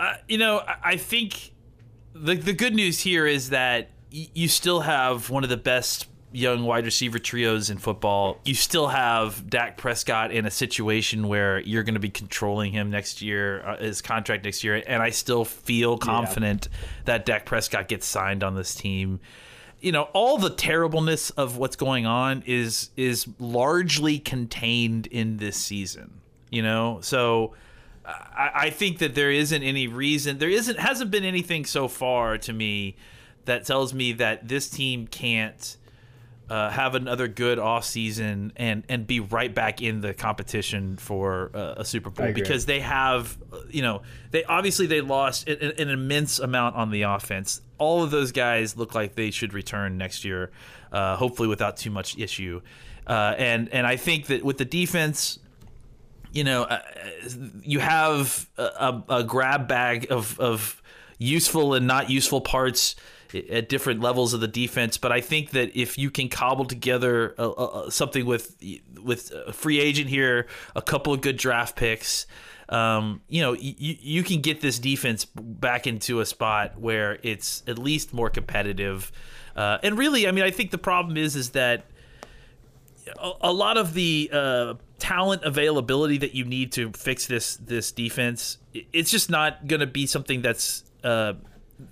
Uh, 0.00 0.14
you 0.26 0.38
know, 0.38 0.58
I, 0.66 0.76
I 0.92 0.96
think 0.96 1.52
the 2.14 2.34
the 2.34 2.54
good 2.54 2.74
news 2.74 3.00
here 3.00 3.26
is 3.26 3.50
that 3.50 3.90
y- 4.12 4.28
you 4.34 4.48
still 4.48 4.80
have 4.80 5.28
one 5.28 5.44
of 5.44 5.50
the 5.50 5.56
best 5.58 6.06
young 6.32 6.64
wide 6.64 6.84
receiver 6.84 7.18
trios 7.18 7.70
in 7.70 7.78
football. 7.78 8.38
You 8.44 8.54
still 8.54 8.88
have 8.88 9.48
Dak 9.48 9.76
Prescott 9.76 10.30
in 10.30 10.46
a 10.46 10.50
situation 10.50 11.28
where 11.28 11.60
you're 11.60 11.82
going 11.82 11.94
to 11.94 12.00
be 12.00 12.10
controlling 12.10 12.72
him 12.72 12.90
next 12.90 13.22
year, 13.22 13.62
uh, 13.66 13.78
his 13.78 14.02
contract 14.02 14.44
next 14.44 14.62
year, 14.62 14.82
and 14.86 15.02
I 15.02 15.10
still 15.10 15.44
feel 15.44 15.96
confident 15.98 16.68
that 17.04 17.24
Dak 17.24 17.46
Prescott 17.46 17.88
gets 17.88 18.06
signed 18.06 18.44
on 18.44 18.54
this 18.54 18.74
team. 18.74 19.20
You 19.80 19.92
know, 19.92 20.02
all 20.12 20.38
the 20.38 20.50
terribleness 20.50 21.30
of 21.30 21.56
what's 21.56 21.76
going 21.76 22.04
on 22.04 22.42
is 22.46 22.90
is 22.96 23.26
largely 23.38 24.18
contained 24.18 25.06
in 25.06 25.38
this 25.38 25.56
season. 25.56 26.20
You 26.50 26.62
know, 26.62 26.98
so 27.00 27.54
I, 28.04 28.50
I 28.54 28.70
think 28.70 28.98
that 28.98 29.14
there 29.14 29.30
isn't 29.30 29.62
any 29.62 29.86
reason 29.86 30.38
there 30.38 30.50
isn't 30.50 30.78
hasn't 30.78 31.10
been 31.10 31.24
anything 31.24 31.64
so 31.64 31.88
far 31.88 32.38
to 32.38 32.52
me 32.52 32.96
that 33.44 33.64
tells 33.64 33.94
me 33.94 34.12
that 34.12 34.46
this 34.46 34.68
team 34.68 35.06
can't 35.06 35.77
uh, 36.50 36.70
have 36.70 36.94
another 36.94 37.28
good 37.28 37.58
off 37.58 37.84
season 37.84 38.52
and 38.56 38.84
and 38.88 39.06
be 39.06 39.20
right 39.20 39.54
back 39.54 39.82
in 39.82 40.00
the 40.00 40.14
competition 40.14 40.96
for 40.96 41.50
uh, 41.54 41.74
a 41.78 41.84
Super 41.84 42.10
Bowl 42.10 42.26
because 42.32 42.66
they 42.66 42.80
have 42.80 43.36
uh, 43.52 43.58
you 43.68 43.82
know 43.82 44.02
they 44.30 44.44
obviously 44.44 44.86
they 44.86 45.00
lost 45.00 45.48
an, 45.48 45.72
an 45.78 45.88
immense 45.88 46.38
amount 46.38 46.76
on 46.76 46.90
the 46.90 47.02
offense. 47.02 47.60
All 47.76 48.02
of 48.02 48.10
those 48.10 48.32
guys 48.32 48.76
look 48.76 48.94
like 48.94 49.14
they 49.14 49.30
should 49.30 49.52
return 49.52 49.98
next 49.98 50.24
year, 50.24 50.50
uh, 50.90 51.16
hopefully 51.16 51.48
without 51.48 51.76
too 51.76 51.90
much 51.90 52.18
issue. 52.18 52.60
Uh, 53.06 53.34
and 53.38 53.68
and 53.70 53.86
I 53.86 53.96
think 53.96 54.26
that 54.26 54.44
with 54.44 54.58
the 54.58 54.64
defense, 54.64 55.38
you 56.32 56.44
know, 56.44 56.64
uh, 56.64 56.80
you 57.62 57.78
have 57.80 58.48
a, 58.56 58.62
a, 58.62 59.04
a 59.08 59.24
grab 59.24 59.68
bag 59.68 60.06
of, 60.10 60.38
of 60.40 60.82
useful 61.18 61.74
and 61.74 61.86
not 61.86 62.10
useful 62.10 62.40
parts 62.40 62.96
at 63.34 63.68
different 63.68 64.00
levels 64.00 64.34
of 64.34 64.40
the 64.40 64.48
defense. 64.48 64.98
But 64.98 65.12
I 65.12 65.20
think 65.20 65.50
that 65.50 65.76
if 65.78 65.98
you 65.98 66.10
can 66.10 66.28
cobble 66.28 66.64
together 66.64 67.34
a, 67.38 67.44
a, 67.44 67.86
a- 67.86 67.90
something 67.90 68.26
with 68.26 68.56
with 69.02 69.32
a 69.46 69.52
free 69.52 69.80
agent 69.80 70.08
here, 70.08 70.46
a 70.74 70.82
couple 70.82 71.12
of 71.12 71.20
good 71.20 71.36
draft 71.36 71.76
picks, 71.76 72.26
um, 72.68 73.22
you 73.28 73.40
know, 73.40 73.52
you, 73.54 73.96
you 74.00 74.22
can 74.22 74.40
get 74.40 74.60
this 74.60 74.78
defense 74.78 75.24
back 75.24 75.86
into 75.86 76.20
a 76.20 76.26
spot 76.26 76.78
where 76.78 77.18
it's 77.22 77.62
at 77.66 77.78
least 77.78 78.12
more 78.12 78.30
competitive. 78.30 79.10
Uh, 79.56 79.78
and 79.82 79.98
really, 79.98 80.28
I 80.28 80.32
mean, 80.32 80.44
I 80.44 80.50
think 80.50 80.70
the 80.70 80.78
problem 80.78 81.16
is 81.16 81.34
is 81.34 81.50
that 81.50 81.84
a, 83.18 83.32
a 83.42 83.52
lot 83.52 83.76
of 83.76 83.94
the 83.94 84.30
uh, 84.32 84.74
talent 84.98 85.44
availability 85.44 86.18
that 86.18 86.34
you 86.34 86.44
need 86.44 86.72
to 86.72 86.92
fix 86.92 87.26
this 87.26 87.56
this 87.56 87.90
defense, 87.92 88.58
it's 88.92 89.10
just 89.10 89.30
not 89.30 89.66
going 89.66 89.80
to 89.80 89.86
be 89.86 90.06
something 90.06 90.42
that's 90.42 90.84
uh, 91.02 91.34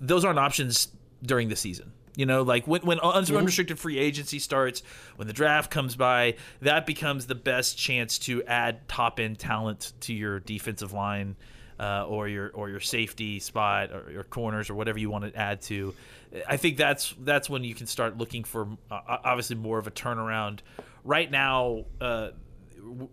those 0.01 0.25
aren't 0.25 0.39
options 0.39 0.89
during 1.27 1.49
the 1.49 1.57
season. 1.57 1.93
You 2.17 2.25
know, 2.25 2.43
like 2.43 2.67
when 2.67 2.81
when 2.83 2.99
un- 3.01 3.31
unrestricted 3.31 3.79
free 3.79 3.99
agency 3.99 4.39
starts, 4.39 4.83
when 5.17 5.29
the 5.29 5.35
draft 5.35 5.71
comes 5.71 5.97
by, 5.97 6.37
that 6.63 6.87
becomes 6.87 7.27
the 7.27 7.35
best 7.35 7.77
chance 7.77 8.19
to 8.21 8.43
add 8.45 8.89
top 8.89 9.21
end 9.21 9.39
talent 9.39 9.93
to 10.01 10.15
your 10.15 10.41
defensive 10.41 10.93
line. 10.93 11.37
Uh, 11.79 12.07
or 12.09 12.27
your 12.27 12.49
or 12.55 12.71
your 12.71 12.81
safety 12.81 13.39
spot 13.39 13.91
or 13.93 14.11
your 14.11 14.25
corners 14.25 14.71
or 14.71 14.75
whatever 14.75 14.99
you 14.99 15.11
want 15.11 15.31
to 15.31 15.39
add 15.39 15.61
to. 15.61 15.93
I 16.49 16.57
think 16.57 16.79
that's 16.79 17.15
that's 17.21 17.51
when 17.51 17.65
you 17.65 17.75
can 17.75 17.87
start 17.87 18.17
looking 18.17 18.45
for 18.45 18.67
uh, 18.91 18.99
obviously 19.23 19.57
more 19.57 19.79
of 19.79 19.87
a 19.87 19.91
turnaround. 19.91 20.61
Right 21.05 21.31
now, 21.31 21.85
uh, 22.01 22.31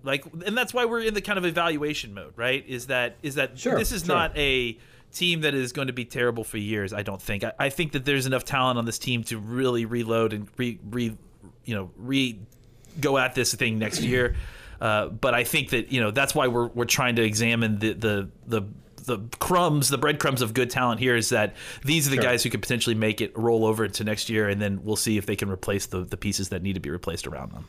like, 0.02 0.24
and 0.46 0.58
that's 0.58 0.74
why 0.74 0.86
we're 0.86 1.02
in 1.02 1.14
the 1.14 1.20
kind 1.20 1.38
of 1.38 1.44
evaluation 1.44 2.14
mode, 2.14 2.32
right? 2.38 2.64
Is 2.66 2.88
that 2.88 3.18
is 3.22 3.36
that 3.36 3.60
Sure, 3.60 3.78
this 3.78 3.92
is 3.92 4.06
sure. 4.06 4.16
not 4.16 4.38
a 4.38 4.78
team 5.14 5.42
that 5.42 5.54
is 5.54 5.72
going 5.72 5.88
to 5.88 5.94
be 5.94 6.06
terrible 6.06 6.44
for 6.44 6.58
years. 6.58 6.94
I 6.94 7.04
don't 7.04 7.22
think. 7.22 7.44
I, 7.44 7.54
I 7.60 7.70
think 7.70 7.94
that 7.94 8.06
there's 8.06 8.26
enough 8.26 8.44
talent 8.44 8.78
on 8.78 8.86
this 8.86 9.00
team 9.00 9.24
to 9.26 9.38
really 9.38 9.86
reload 9.86 10.34
and 10.34 10.48
re, 10.58 10.80
re 10.90 11.16
you 11.66 11.76
know 11.76 11.92
re 11.98 12.40
go 13.00 13.18
at 13.18 13.36
this 13.36 13.54
thing 13.54 13.80
next 13.80 14.02
year. 14.12 14.36
Uh, 14.82 15.08
but 15.08 15.34
I 15.34 15.44
think 15.44 15.70
that 15.70 15.92
you 15.92 16.02
know 16.02 16.12
that's 16.12 16.36
why 16.36 16.48
we're 16.48 16.68
we're 16.68 16.86
trying 16.86 17.16
to 17.16 17.24
examine 17.24 17.80
the 17.80 17.94
the 17.94 18.30
the 18.48 18.64
the 19.06 19.20
crumbs, 19.40 19.90
the 19.90 19.98
breadcrumbs 19.98 20.42
of 20.42 20.54
good 20.54 20.70
talent 20.70 21.00
here 21.00 21.16
is 21.16 21.30
that 21.30 21.56
these 21.84 22.08
are 22.08 22.12
the 22.12 22.16
Sure. 22.16 22.24
guys 22.24 22.44
who 22.44 22.50
could 22.50 22.62
potentially 22.62 22.96
make 22.96 23.20
it 23.22 23.38
roll 23.38 23.66
over 23.66 23.86
into 23.86 24.04
next 24.04 24.30
year, 24.30 24.48
and 24.48 24.62
then 24.62 24.82
we'll 24.84 24.96
see 24.96 25.18
if 25.18 25.26
they 25.26 25.36
can 25.36 25.50
replace 25.50 25.86
the, 25.88 26.06
the 26.06 26.16
pieces 26.16 26.50
that 26.50 26.62
need 26.62 26.74
to 26.74 26.80
be 26.80 26.90
replaced 26.90 27.28
around 27.28 27.52
them. 27.52 27.66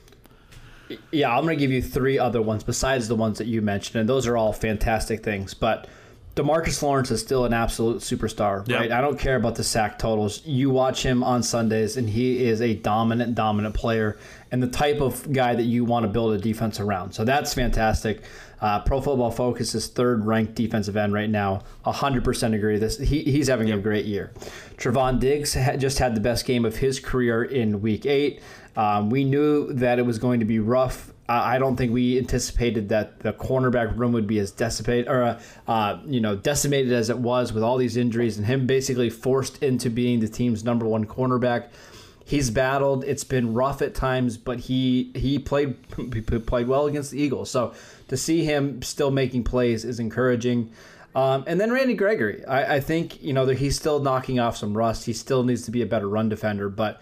Yeah, 1.10 1.36
I'm 1.36 1.44
going 1.44 1.56
to 1.58 1.60
give 1.60 1.72
you 1.72 1.82
three 1.82 2.18
other 2.18 2.42
ones 2.42 2.62
besides 2.62 3.08
the 3.08 3.16
ones 3.16 3.38
that 3.38 3.46
you 3.46 3.62
mentioned, 3.62 4.00
and 4.00 4.08
those 4.08 4.26
are 4.26 4.36
all 4.36 4.52
fantastic 4.52 5.24
things. 5.24 5.54
But 5.54 5.88
Demarcus 6.36 6.82
Lawrence 6.82 7.12
is 7.12 7.20
still 7.20 7.44
an 7.44 7.52
absolute 7.54 7.98
superstar, 7.98 8.66
Yeah. 8.66 8.78
right? 8.78 8.90
I 8.90 9.00
don't 9.00 9.18
care 9.18 9.36
about 9.36 9.54
the 9.54 9.62
sack 9.62 9.98
totals. 10.00 10.42
You 10.44 10.68
watch 10.70 11.04
him 11.04 11.22
on 11.22 11.44
Sundays, 11.44 11.96
and 11.96 12.10
he 12.10 12.44
is 12.44 12.60
a 12.60 12.74
dominant, 12.74 13.36
dominant 13.36 13.74
player, 13.76 14.16
and 14.50 14.60
the 14.60 14.66
type 14.66 15.00
of 15.00 15.32
guy 15.32 15.54
that 15.54 15.62
you 15.62 15.84
want 15.84 16.04
to 16.04 16.08
build 16.08 16.32
a 16.34 16.38
defense 16.38 16.80
around. 16.80 17.12
So 17.12 17.24
that's 17.24 17.54
fantastic. 17.54 18.22
Uh, 18.60 18.80
Pro 18.80 19.00
Football 19.00 19.30
Focus 19.30 19.74
is 19.76 19.86
third 19.86 20.24
ranked 20.24 20.54
defensive 20.56 20.96
end 20.96 21.12
right 21.12 21.30
now. 21.30 21.62
100% 21.86 22.54
agree. 22.54 22.78
This 22.78 22.98
he, 22.98 23.22
he's 23.22 23.46
having 23.48 23.70
a 23.70 23.78
great 23.78 24.06
year. 24.06 24.32
Trevon 24.76 25.20
Diggs 25.20 25.54
ha- 25.54 25.76
just 25.76 25.98
had 25.98 26.16
the 26.16 26.20
best 26.20 26.46
game 26.46 26.64
of 26.64 26.76
his 26.78 26.98
career 26.98 27.44
in 27.44 27.80
Week 27.80 28.06
Eight. 28.06 28.40
Um, 28.76 29.08
we 29.08 29.22
knew 29.22 29.72
that 29.74 30.00
it 30.00 30.02
was 30.06 30.18
going 30.18 30.40
to 30.40 30.46
be 30.46 30.58
rough. 30.58 31.12
I 31.28 31.58
don't 31.58 31.76
think 31.76 31.92
we 31.92 32.18
anticipated 32.18 32.90
that 32.90 33.20
the 33.20 33.32
cornerback 33.32 33.96
room 33.96 34.12
would 34.12 34.26
be 34.26 34.38
as 34.38 34.50
decimated 34.50 35.08
or 35.08 35.22
uh, 35.22 35.40
uh, 35.66 35.98
you 36.04 36.20
know 36.20 36.36
decimated 36.36 36.92
as 36.92 37.08
it 37.08 37.18
was 37.18 37.52
with 37.52 37.62
all 37.62 37.78
these 37.78 37.96
injuries 37.96 38.36
and 38.36 38.46
him 38.46 38.66
basically 38.66 39.08
forced 39.08 39.62
into 39.62 39.88
being 39.88 40.20
the 40.20 40.28
team's 40.28 40.64
number 40.64 40.86
one 40.86 41.06
cornerback. 41.06 41.68
He's 42.26 42.50
battled. 42.50 43.04
It's 43.04 43.24
been 43.24 43.54
rough 43.54 43.80
at 43.80 43.94
times, 43.94 44.36
but 44.36 44.60
he 44.60 45.12
he 45.14 45.38
played 45.38 45.76
he 46.12 46.20
played 46.20 46.68
well 46.68 46.86
against 46.86 47.10
the 47.10 47.20
Eagles. 47.20 47.50
So 47.50 47.72
to 48.08 48.16
see 48.18 48.44
him 48.44 48.82
still 48.82 49.10
making 49.10 49.44
plays 49.44 49.84
is 49.84 50.00
encouraging. 50.00 50.72
Um, 51.14 51.44
and 51.46 51.60
then 51.60 51.70
Randy 51.70 51.94
Gregory, 51.94 52.44
I, 52.44 52.76
I 52.76 52.80
think 52.80 53.22
you 53.22 53.32
know 53.32 53.46
that 53.46 53.58
he's 53.58 53.76
still 53.76 54.00
knocking 54.00 54.40
off 54.40 54.58
some 54.58 54.76
rust. 54.76 55.06
He 55.06 55.14
still 55.14 55.42
needs 55.42 55.62
to 55.62 55.70
be 55.70 55.80
a 55.80 55.86
better 55.86 56.08
run 56.08 56.28
defender, 56.28 56.68
but 56.68 57.00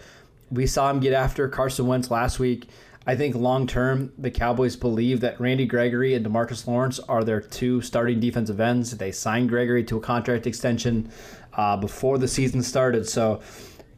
we 0.50 0.66
saw 0.66 0.90
him 0.90 1.00
get 1.00 1.12
after 1.12 1.48
Carson 1.48 1.86
Wentz 1.86 2.10
last 2.10 2.38
week. 2.38 2.68
I 3.06 3.16
think 3.16 3.34
long 3.34 3.66
term, 3.66 4.12
the 4.16 4.30
Cowboys 4.30 4.76
believe 4.76 5.20
that 5.20 5.40
Randy 5.40 5.66
Gregory 5.66 6.14
and 6.14 6.24
Demarcus 6.24 6.66
Lawrence 6.66 6.98
are 7.00 7.24
their 7.24 7.40
two 7.40 7.80
starting 7.80 8.20
defensive 8.20 8.60
ends. 8.60 8.96
They 8.96 9.10
signed 9.10 9.48
Gregory 9.48 9.82
to 9.84 9.96
a 9.96 10.00
contract 10.00 10.46
extension 10.46 11.10
uh, 11.54 11.76
before 11.76 12.18
the 12.18 12.28
season 12.28 12.62
started, 12.62 13.08
so 13.08 13.40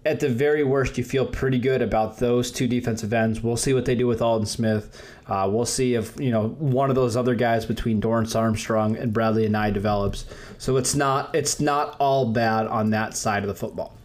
at 0.07 0.21
the 0.21 0.29
very 0.29 0.63
worst, 0.65 0.99
you 0.99 1.05
feel 1.05 1.27
pretty 1.27 1.59
good 1.59 1.81
about 1.81 2.19
those 2.19 2.51
two 2.51 2.69
defensive 2.69 3.13
ends. 3.13 3.43
We'll 3.43 3.57
see 3.57 3.73
what 3.73 3.87
they 3.87 3.95
do 3.95 4.07
with 4.07 4.21
Aldon 4.21 4.47
Smith. 4.47 5.03
Uh, 5.27 5.49
we'll 5.51 5.65
see 5.65 5.95
if 5.95 6.19
you 6.21 6.31
know 6.31 6.49
one 6.49 6.91
of 6.91 6.97
those 6.97 7.17
other 7.17 7.35
guys 7.35 7.65
between 7.65 8.01
Dorance 8.01 8.39
Armstrong 8.39 8.97
and 8.97 9.15
Bradlee 9.15 9.49
Anae 9.49 9.73
develops. 9.73 10.27
So 10.59 10.77
it's 10.77 10.95
not 10.95 11.35
it's 11.35 11.59
not 11.59 11.97
all 11.99 12.33
bad 12.33 12.67
on 12.67 12.91
that 12.91 13.17
side 13.17 13.43
of 13.43 13.49
the 13.49 13.55
football. 13.55 13.97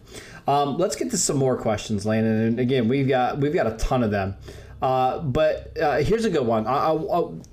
Um, 0.48 0.78
let's 0.78 0.96
get 0.96 1.10
to 1.10 1.18
some 1.18 1.36
more 1.36 1.56
questions, 1.56 2.06
Landon. 2.06 2.40
And 2.40 2.60
again, 2.60 2.88
we've 2.88 3.08
got 3.08 3.38
we've 3.38 3.54
got 3.54 3.66
a 3.66 3.76
ton 3.76 4.02
of 4.02 4.10
them. 4.10 4.36
Uh, 4.82 5.18
but 5.18 5.76
uh, 5.78 5.98
here's 5.98 6.24
a 6.24 6.30
good 6.30 6.46
one. 6.46 6.66
I, 6.66 6.88
I, 6.88 6.92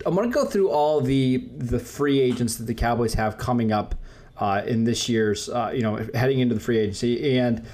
I'm 0.06 0.16
going 0.16 0.30
to 0.30 0.34
go 0.34 0.46
through 0.46 0.70
all 0.70 1.02
the 1.02 1.38
the 1.58 1.80
free 1.80 2.20
agents 2.20 2.56
that 2.56 2.66
the 2.66 2.74
Cowboys 2.74 3.16
have 3.16 3.38
coming 3.38 3.72
up 3.72 3.96
uh, 4.38 4.62
in 4.66 4.86
this 4.86 5.10
year's, 5.10 5.50
uh, 5.50 5.72
you 5.74 5.82
know, 5.82 5.98
heading 6.14 6.40
into 6.40 6.56
the 6.56 6.62
free 6.62 6.78
agency. 6.78 7.38
And 7.38 7.66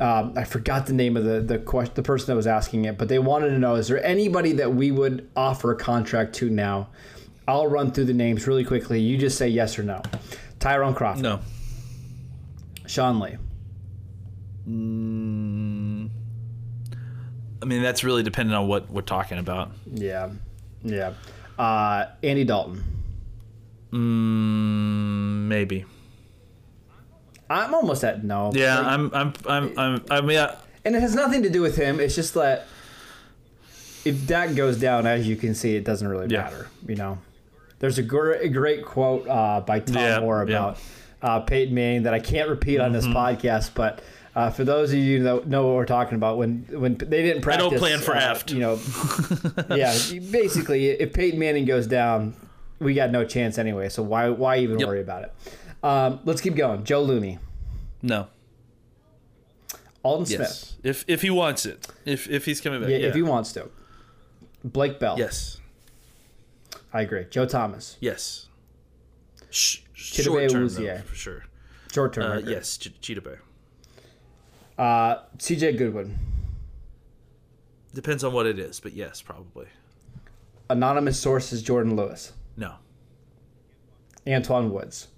um, 0.00 0.34
I 0.36 0.44
forgot 0.44 0.86
the 0.86 0.92
name 0.92 1.16
of 1.16 1.24
the 1.24 1.40
the 1.40 1.58
question, 1.58 1.94
the 1.94 2.02
person 2.02 2.26
that 2.26 2.36
was 2.36 2.46
asking 2.46 2.84
it, 2.84 2.98
but 2.98 3.08
they 3.08 3.18
wanted 3.18 3.48
to 3.50 3.58
know: 3.58 3.76
Is 3.76 3.88
there 3.88 4.04
anybody 4.04 4.52
that 4.52 4.74
we 4.74 4.90
would 4.90 5.28
offer 5.34 5.72
a 5.72 5.76
contract 5.76 6.34
to 6.36 6.50
now? 6.50 6.88
I'll 7.48 7.66
run 7.66 7.92
through 7.92 8.04
the 8.04 8.14
names 8.14 8.46
really 8.46 8.64
quickly. 8.64 9.00
You 9.00 9.16
just 9.16 9.38
say 9.38 9.48
yes 9.48 9.78
or 9.78 9.82
no. 9.82 10.02
Tyrone 10.60 10.94
Crawford, 10.94 11.22
No. 11.22 11.40
Sean 12.86 13.20
Lee, 13.20 13.36
I 17.60 17.64
mean, 17.64 17.82
that's 17.82 18.04
really 18.04 18.22
dependent 18.22 18.56
on 18.56 18.68
what 18.68 18.90
we're 18.90 19.00
talking 19.02 19.38
about. 19.38 19.70
yeah, 19.86 20.30
yeah, 20.84 21.14
uh, 21.58 22.06
Andy 22.22 22.44
Dalton. 22.44 22.84
Mm, 23.92 25.46
maybe. 25.48 25.84
I'm 27.50 27.74
almost 27.74 28.04
at 28.04 28.22
no. 28.24 28.52
Yeah, 28.54 28.78
Like, 28.78 28.86
I'm, 28.86 29.14
I'm, 29.14 29.32
I'm, 29.46 29.78
I'm, 29.78 30.04
I 30.10 30.20
mean, 30.20 30.30
yeah, 30.32 30.56
and 30.84 30.94
it 30.94 31.00
has 31.00 31.14
nothing 31.14 31.42
to 31.44 31.50
do 31.50 31.62
with 31.62 31.76
him. 31.76 31.98
It's 31.98 32.14
just 32.14 32.34
that 32.34 32.66
if 34.04 34.26
that 34.28 34.54
goes 34.54 34.78
down, 34.78 35.06
as 35.06 35.26
you 35.26 35.34
can 35.36 35.54
see, 35.54 35.74
it 35.74 35.84
doesn't 35.84 36.06
really 36.06 36.26
Yeah. 36.28 36.42
matter. 36.42 36.68
You 36.86 36.96
know, 36.96 37.18
there's 37.78 37.98
a 37.98 38.02
great, 38.02 38.42
a 38.42 38.48
great 38.48 38.84
quote 38.84 39.26
uh, 39.26 39.60
by 39.62 39.80
Tom 39.80 39.96
Yeah, 39.96 40.20
Moore 40.20 40.44
yeah. 40.46 40.56
about 40.58 40.78
uh, 41.22 41.40
Peyton 41.40 41.74
Manning 41.74 42.02
that 42.04 42.14
I 42.14 42.20
can't 42.20 42.48
repeat 42.50 42.80
on 42.80 42.92
this 42.92 43.06
Mm-hmm. 43.06 43.16
podcast, 43.16 43.70
but. 43.74 44.00
Uh, 44.36 44.50
for 44.50 44.62
those 44.64 44.92
of 44.92 44.98
you 44.98 45.22
that 45.24 45.46
know 45.48 45.66
what 45.66 45.74
we're 45.74 45.84
talking 45.86 46.14
about, 46.14 46.36
when 46.38 46.66
when 46.70 46.96
they 46.96 47.22
didn't 47.22 47.42
practice, 47.42 47.66
I 47.66 47.70
don't 47.70 47.78
plan 47.78 47.98
for 48.00 48.14
uh, 48.14 48.20
aft. 48.20 48.52
You 48.52 48.60
know, 48.60 48.80
yeah. 49.74 49.96
Basically, 50.30 50.88
if 50.90 51.12
Peyton 51.12 51.38
Manning 51.40 51.64
goes 51.64 51.86
down, 51.86 52.34
we 52.78 52.94
got 52.94 53.10
no 53.10 53.24
chance 53.24 53.58
anyway. 53.58 53.88
So 53.88 54.02
why 54.02 54.28
why 54.28 54.58
even 54.58 54.78
Yep. 54.78 54.88
worry 54.88 55.00
about 55.00 55.24
it? 55.24 55.34
Um, 55.82 56.20
let's 56.24 56.40
keep 56.40 56.54
going. 56.56 56.84
Joe 56.84 57.02
Looney, 57.02 57.38
no. 58.02 58.28
Aldon 60.04 60.26
Yes. 60.30 60.60
Smith, 60.60 60.78
If 60.84 61.04
if 61.08 61.22
he 61.22 61.30
wants 61.30 61.66
it, 61.66 61.86
if 62.04 62.28
if 62.30 62.44
he's 62.44 62.60
coming 62.60 62.80
back, 62.80 62.90
yeah, 62.90 62.98
yeah. 62.98 63.06
if 63.08 63.14
he 63.14 63.22
wants 63.22 63.52
to. 63.54 63.68
Blake 64.64 64.98
Bell, 65.00 65.16
yes, 65.18 65.58
I 66.92 67.02
agree. 67.02 67.26
Joe 67.30 67.46
Thomas, 67.46 67.96
yes. 68.00 68.46
Sh- 69.50 69.78
short 69.94 70.50
term, 70.50 70.68
though, 70.68 70.98
for 70.98 71.14
sure. 71.14 71.44
short 71.92 72.12
term. 72.12 72.24
Uh, 72.24 72.40
yes, 72.48 72.76
Ch- 72.76 72.92
Chidobe. 73.00 73.38
Uh, 74.78 75.22
C.J. 75.38 75.72
Goodwin, 75.72 76.18
Depends 77.94 78.22
on 78.22 78.32
what 78.32 78.46
it 78.46 78.58
is, 78.58 78.78
but 78.80 78.92
yes, 78.92 79.20
probably. 79.22 79.66
anonymous 80.70 81.18
source 81.18 81.52
is 81.52 81.62
Jourdan 81.64 81.96
Lewis, 81.96 82.32
No. 82.56 82.74
Antwaun 84.26 84.70
Woods. 84.70 85.08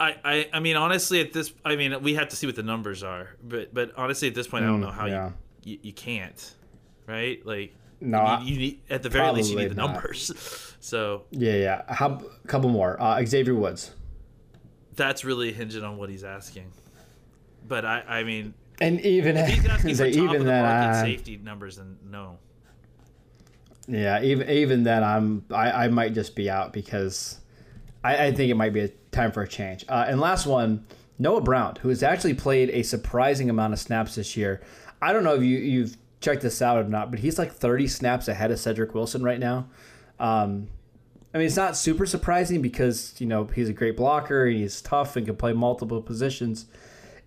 I, 0.00 0.16
I, 0.24 0.48
I 0.54 0.60
mean, 0.60 0.76
honestly, 0.76 1.20
at 1.20 1.32
this, 1.32 1.52
I 1.64 1.76
mean, 1.76 2.02
we 2.02 2.14
have 2.14 2.28
to 2.28 2.36
see 2.36 2.46
what 2.46 2.56
the 2.56 2.62
numbers 2.62 3.02
are, 3.02 3.30
but, 3.42 3.72
but 3.74 3.92
honestly, 3.96 4.28
at 4.28 4.34
this 4.34 4.46
point, 4.48 4.64
I 4.64 4.68
don't 4.68 4.80
Mm, 4.80 4.84
know 4.84 4.90
how 4.90 5.06
yeah. 5.06 5.30
you, 5.62 5.72
you, 5.74 5.78
you 5.82 5.92
can't, 5.92 6.54
right? 7.06 7.44
Like, 7.44 7.74
No, 8.00 8.38
you, 8.40 8.54
you 8.54 8.58
need 8.58 8.80
at 8.90 9.02
the 9.02 9.08
very 9.08 9.30
least 9.32 9.50
you 9.50 9.56
need 9.58 9.70
the 9.70 9.74
not. 9.74 9.92
numbers. 9.94 10.70
So 10.84 11.22
Yeah, 11.30 11.54
yeah. 11.54 11.82
How, 11.94 12.20
a 12.44 12.46
couple 12.46 12.68
more. 12.68 13.00
Uh, 13.00 13.24
Xavier 13.24 13.54
Woods, 13.54 13.92
that's 14.96 15.24
really 15.24 15.50
hinging 15.50 15.82
on 15.82 15.96
what 15.96 16.10
he's 16.10 16.24
asking. 16.24 16.70
But 17.66 17.84
I, 17.84 18.00
I 18.00 18.24
mean, 18.24 18.54
and 18.80 19.00
even 19.00 19.36
if 19.36 19.48
he's 19.48 19.66
asking 19.66 19.94
for 19.96 20.04
top 20.04 20.14
even 20.14 20.36
of 20.36 20.38
the 20.44 20.50
then, 20.50 20.62
market 20.62 21.00
safety 21.00 21.36
numbers, 21.36 21.78
and 21.78 21.96
no. 22.10 22.38
yeah, 23.88 24.22
even 24.22 24.48
even 24.48 24.82
then, 24.84 25.02
I'm 25.02 25.44
I, 25.50 25.84
I 25.84 25.88
might 25.88 26.14
just 26.14 26.34
be 26.34 26.50
out 26.50 26.72
because 26.72 27.38
I, 28.02 28.26
I 28.26 28.32
think 28.32 28.50
it 28.50 28.54
might 28.54 28.72
be 28.72 28.80
a 28.80 28.88
time 29.12 29.32
for 29.32 29.42
a 29.42 29.48
change. 29.48 29.84
Uh, 29.88 30.04
and 30.08 30.20
last 30.20 30.46
one, 30.46 30.86
Noah 31.18 31.40
Brown, 31.40 31.76
who 31.76 31.88
has 31.88 32.02
actually 32.02 32.34
played 32.34 32.70
a 32.70 32.82
surprising 32.82 33.48
amount 33.48 33.72
of 33.72 33.78
snaps 33.78 34.16
this 34.16 34.36
year. 34.36 34.60
I 35.00 35.12
don't 35.12 35.24
know 35.24 35.34
if 35.34 35.42
you 35.42 35.58
you've 35.58 35.96
checked 36.20 36.42
this 36.42 36.60
out 36.62 36.78
or 36.78 36.84
not, 36.84 37.10
but 37.10 37.20
he's 37.20 37.38
like 37.38 37.52
30 37.52 37.86
snaps 37.86 38.28
ahead 38.28 38.50
of 38.50 38.58
Cedrick 38.58 38.94
Wilson 38.94 39.22
right 39.22 39.38
now. 39.38 39.68
Um, 40.18 40.68
I 41.34 41.38
mean, 41.38 41.46
it's 41.46 41.56
not 41.56 41.76
super 41.76 42.06
surprising 42.06 42.62
because 42.62 43.14
you 43.18 43.26
know 43.26 43.44
he's 43.44 43.68
a 43.68 43.72
great 43.72 43.96
blocker, 43.96 44.46
he's 44.46 44.80
tough, 44.80 45.16
and 45.16 45.26
can 45.26 45.36
play 45.36 45.52
multiple 45.52 46.00
positions. 46.00 46.66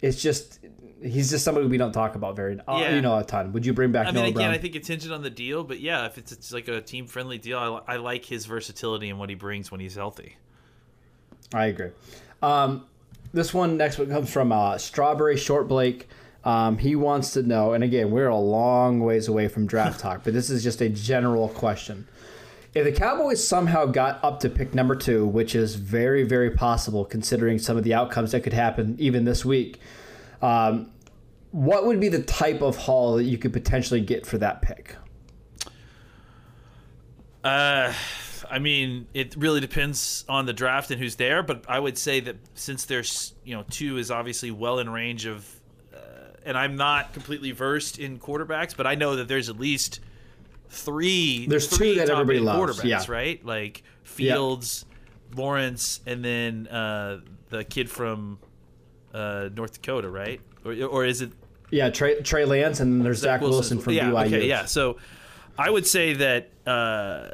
It's 0.01 0.21
just 0.21 0.59
he's 1.03 1.29
just 1.29 1.45
somebody 1.45 1.67
we 1.67 1.77
don't 1.77 1.91
talk 1.91 2.15
about 2.15 2.35
very, 2.35 2.59
uh, 2.67 2.77
Yeah. 2.79 2.95
you 2.95 3.01
know, 3.01 3.17
a 3.19 3.23
ton. 3.23 3.53
Would 3.53 3.65
you 3.65 3.73
bring 3.73 3.91
back 3.91 4.07
I 4.07 4.11
Noah 4.11 4.23
mean, 4.23 4.33
again, 4.33 4.47
Brown? 4.47 4.53
I 4.53 4.57
think 4.57 4.75
it's 4.75 4.87
hinging 4.87 5.11
on 5.11 5.21
the 5.21 5.29
deal, 5.29 5.63
but 5.63 5.79
yeah, 5.79 6.05
if 6.07 6.17
it's, 6.17 6.31
it's 6.31 6.51
like 6.51 6.67
a 6.67 6.81
team 6.81 7.05
friendly 7.05 7.37
deal, 7.37 7.59
I, 7.87 7.93
I 7.93 7.97
like 7.97 8.25
his 8.25 8.45
versatility 8.47 9.09
and 9.09 9.19
what 9.19 9.29
he 9.29 9.35
brings 9.35 9.71
when 9.71 9.79
he's 9.79 9.93
healthy. 9.95 10.37
I 11.53 11.67
agree. 11.67 11.91
Um, 12.41 12.85
this 13.33 13.53
one 13.53 13.77
next 13.77 13.97
one 13.99 14.09
comes 14.09 14.31
from 14.31 14.51
uh, 14.51 14.77
Strawberry 14.77 15.37
Short 15.37 15.67
Blake. 15.67 16.07
Um, 16.43 16.77
he 16.77 16.95
wants 16.95 17.31
to 17.33 17.43
know, 17.43 17.73
and 17.73 17.83
again, 17.83 18.09
we're 18.11 18.29
a 18.29 18.37
long 18.37 18.99
ways 18.99 19.27
away 19.27 19.47
from 19.49 19.67
draft 19.67 19.99
talk, 20.01 20.23
but 20.23 20.33
this 20.33 20.49
is 20.49 20.63
just 20.63 20.81
a 20.81 20.89
general 20.89 21.49
question. 21.49 22.07
If 22.77 22.83
the 22.83 22.91
Cowboys 22.91 23.45
somehow 23.45 23.87
got 23.87 24.23
up 24.23 24.39
to 24.41 24.49
pick 24.49 24.75
number 24.75 24.95
two, 24.95 25.25
which 25.25 25.55
is 25.55 25.73
very, 25.73 26.21
very 26.21 26.51
possible 26.51 27.05
considering 27.05 27.57
some 27.57 27.75
of 27.75 27.83
the 27.83 27.95
outcomes 27.95 28.33
that 28.33 28.41
could 28.41 28.53
happen 28.53 28.95
even 28.99 29.25
this 29.25 29.43
week, 29.43 29.79
um, 30.43 30.91
what 31.49 31.87
would 31.87 31.99
be 31.99 32.07
the 32.07 32.21
type 32.21 32.61
of 32.61 32.77
haul 32.77 33.15
that 33.15 33.23
you 33.23 33.39
could 33.39 33.51
potentially 33.51 33.99
get 33.99 34.27
for 34.27 34.37
that 34.37 34.61
pick? 34.61 34.95
Uh, 37.43 37.91
I 38.47 38.59
mean, 38.59 39.07
it 39.11 39.35
really 39.35 39.59
depends 39.59 40.23
on 40.29 40.45
the 40.45 40.53
draft 40.53 40.91
and 40.91 41.01
who's 41.01 41.15
there, 41.15 41.41
but 41.41 41.65
I 41.67 41.79
would 41.79 41.97
say 41.97 42.19
that 42.19 42.35
since 42.53 42.85
there's 42.85 43.33
you 43.43 43.55
know 43.55 43.65
two 43.71 43.97
is 43.97 44.11
obviously 44.11 44.51
well 44.51 44.77
in 44.77 44.87
range 44.87 45.25
of, 45.25 45.49
uh, 45.95 45.97
and 46.45 46.55
I'm 46.55 46.75
not 46.75 47.11
completely 47.13 47.53
versed 47.53 47.97
in 47.97 48.19
quarterbacks, 48.19 48.77
but 48.77 48.85
I 48.85 48.93
know 48.93 49.15
that 49.15 49.27
there's 49.27 49.49
at 49.49 49.59
least 49.59 49.99
three. 50.69 51.47
There's 51.47 51.67
three 51.67 51.93
two 51.93 51.99
that 51.99 52.09
everybody 52.09 52.39
loves, 52.39 52.79
quarterbacks, 52.79 52.85
yeah. 52.85 53.03
right? 53.07 53.45
Like 53.45 53.83
Fields, 54.03 54.85
Lawrence, 55.35 56.01
and 56.05 56.23
then 56.23 56.67
uh, 56.67 57.19
the 57.49 57.63
kid 57.63 57.89
from 57.89 58.39
uh, 59.13 59.49
North 59.55 59.73
Dakota, 59.73 60.09
right? 60.09 60.41
Or, 60.65 60.73
or 60.85 61.05
is 61.05 61.21
it 61.21 61.31
Yeah, 61.71 61.89
Trey, 61.89 62.21
Trey 62.21 62.45
Lance, 62.45 62.79
and 62.79 62.93
then 62.93 63.03
there's 63.03 63.19
Zach, 63.19 63.41
Wilson, 63.41 63.79
from 63.79 63.93
yeah, 63.93 64.09
BYU. 64.09 64.27
Okay, 64.27 64.47
yeah. 64.47 64.65
So 64.65 64.97
I 65.57 65.69
would 65.69 65.87
say 65.87 66.13
that 66.13 66.49
uh, 66.65 67.29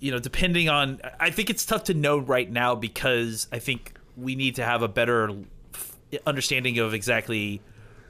you 0.00 0.10
know, 0.10 0.18
depending 0.18 0.68
on, 0.68 1.00
I 1.18 1.30
think 1.30 1.48
it's 1.48 1.64
tough 1.64 1.84
to 1.84 1.94
know 1.94 2.18
right 2.18 2.50
now 2.50 2.74
because 2.74 3.48
I 3.50 3.58
think 3.58 3.94
we 4.16 4.34
need 4.34 4.56
to 4.56 4.64
have 4.64 4.82
a 4.82 4.88
better 4.88 5.34
understanding 6.26 6.78
of 6.78 6.92
exactly 6.94 7.62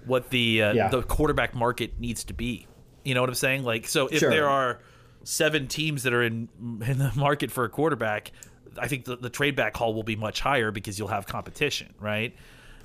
what 0.04 0.30
the 0.30 0.62
uh, 0.62 0.72
Yeah. 0.72 0.88
the 0.88 1.02
quarterback 1.02 1.54
market 1.54 1.98
needs 2.00 2.24
to 2.24 2.34
be. 2.34 2.66
You 3.04 3.14
know 3.14 3.20
what 3.20 3.28
I'm 3.30 3.34
saying? 3.34 3.64
Like, 3.64 3.86
so 3.86 4.06
if 4.08 4.18
Sure. 4.20 4.30
there 4.30 4.48
are 4.48 4.80
seven 5.22 5.68
teams 5.68 6.02
that 6.02 6.12
are 6.12 6.22
in 6.22 6.48
in 6.86 6.98
the 6.98 7.12
market 7.16 7.50
for 7.50 7.64
a 7.64 7.68
quarterback, 7.68 8.32
I 8.78 8.88
think 8.88 9.04
the, 9.04 9.16
the 9.16 9.30
trade 9.30 9.56
back 9.56 9.76
haul 9.76 9.94
will 9.94 10.02
be 10.02 10.16
much 10.16 10.40
higher 10.40 10.70
because 10.70 10.98
you'll 10.98 11.08
have 11.08 11.26
competition, 11.26 11.94
right? 12.00 12.34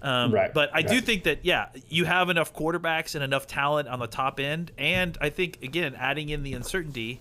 Um, 0.01 0.31
Right, 0.33 0.53
But 0.53 0.69
I 0.73 0.81
do 0.81 1.01
think 1.01 1.23
that 1.23 1.39
yeah, 1.43 1.69
you 1.89 2.05
have 2.05 2.29
enough 2.29 2.53
quarterbacks 2.53 3.15
and 3.15 3.23
enough 3.23 3.47
talent 3.47 3.89
on 3.89 3.99
the 3.99 4.07
top 4.07 4.39
end, 4.39 4.71
and 4.77 5.17
I 5.19 5.29
think 5.29 5.59
again 5.61 5.93
adding 5.95 6.29
in 6.29 6.43
the 6.43 6.53
uncertainty, 6.53 7.19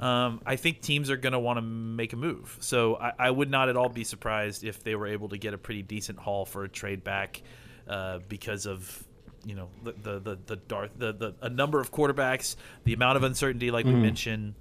um, 0.00 0.40
I 0.44 0.56
think 0.56 0.82
teams 0.82 1.08
are 1.10 1.16
going 1.16 1.32
to 1.32 1.38
want 1.38 1.56
to 1.58 1.62
make 1.62 2.12
a 2.12 2.16
move. 2.16 2.56
So 2.60 2.96
I, 2.96 3.12
I 3.18 3.30
would 3.30 3.50
not 3.50 3.68
at 3.70 3.76
all 3.76 3.88
be 3.88 4.04
surprised 4.04 4.64
if 4.64 4.82
they 4.84 4.94
were 4.94 5.06
able 5.06 5.30
to 5.30 5.38
get 5.38 5.54
a 5.54 5.58
pretty 5.58 5.82
decent 5.82 6.18
haul 6.18 6.44
for 6.44 6.64
a 6.64 6.68
trade 6.68 7.04
back 7.04 7.40
uh, 7.88 8.18
because 8.28 8.66
of 8.66 9.04
you 9.44 9.54
know 9.54 9.68
the 9.82 9.92
the 9.92 10.18
the 10.18 10.38
the, 10.46 10.56
dark, 10.56 10.90
the 10.98 11.12
the 11.12 11.34
a 11.40 11.48
number 11.48 11.80
of 11.80 11.90
quarterbacks, 11.90 12.56
the 12.84 12.92
amount 12.92 13.16
of 13.16 13.22
uncertainty, 13.22 13.70
like 13.70 13.86
we 13.86 13.94
mentioned. 13.94 14.54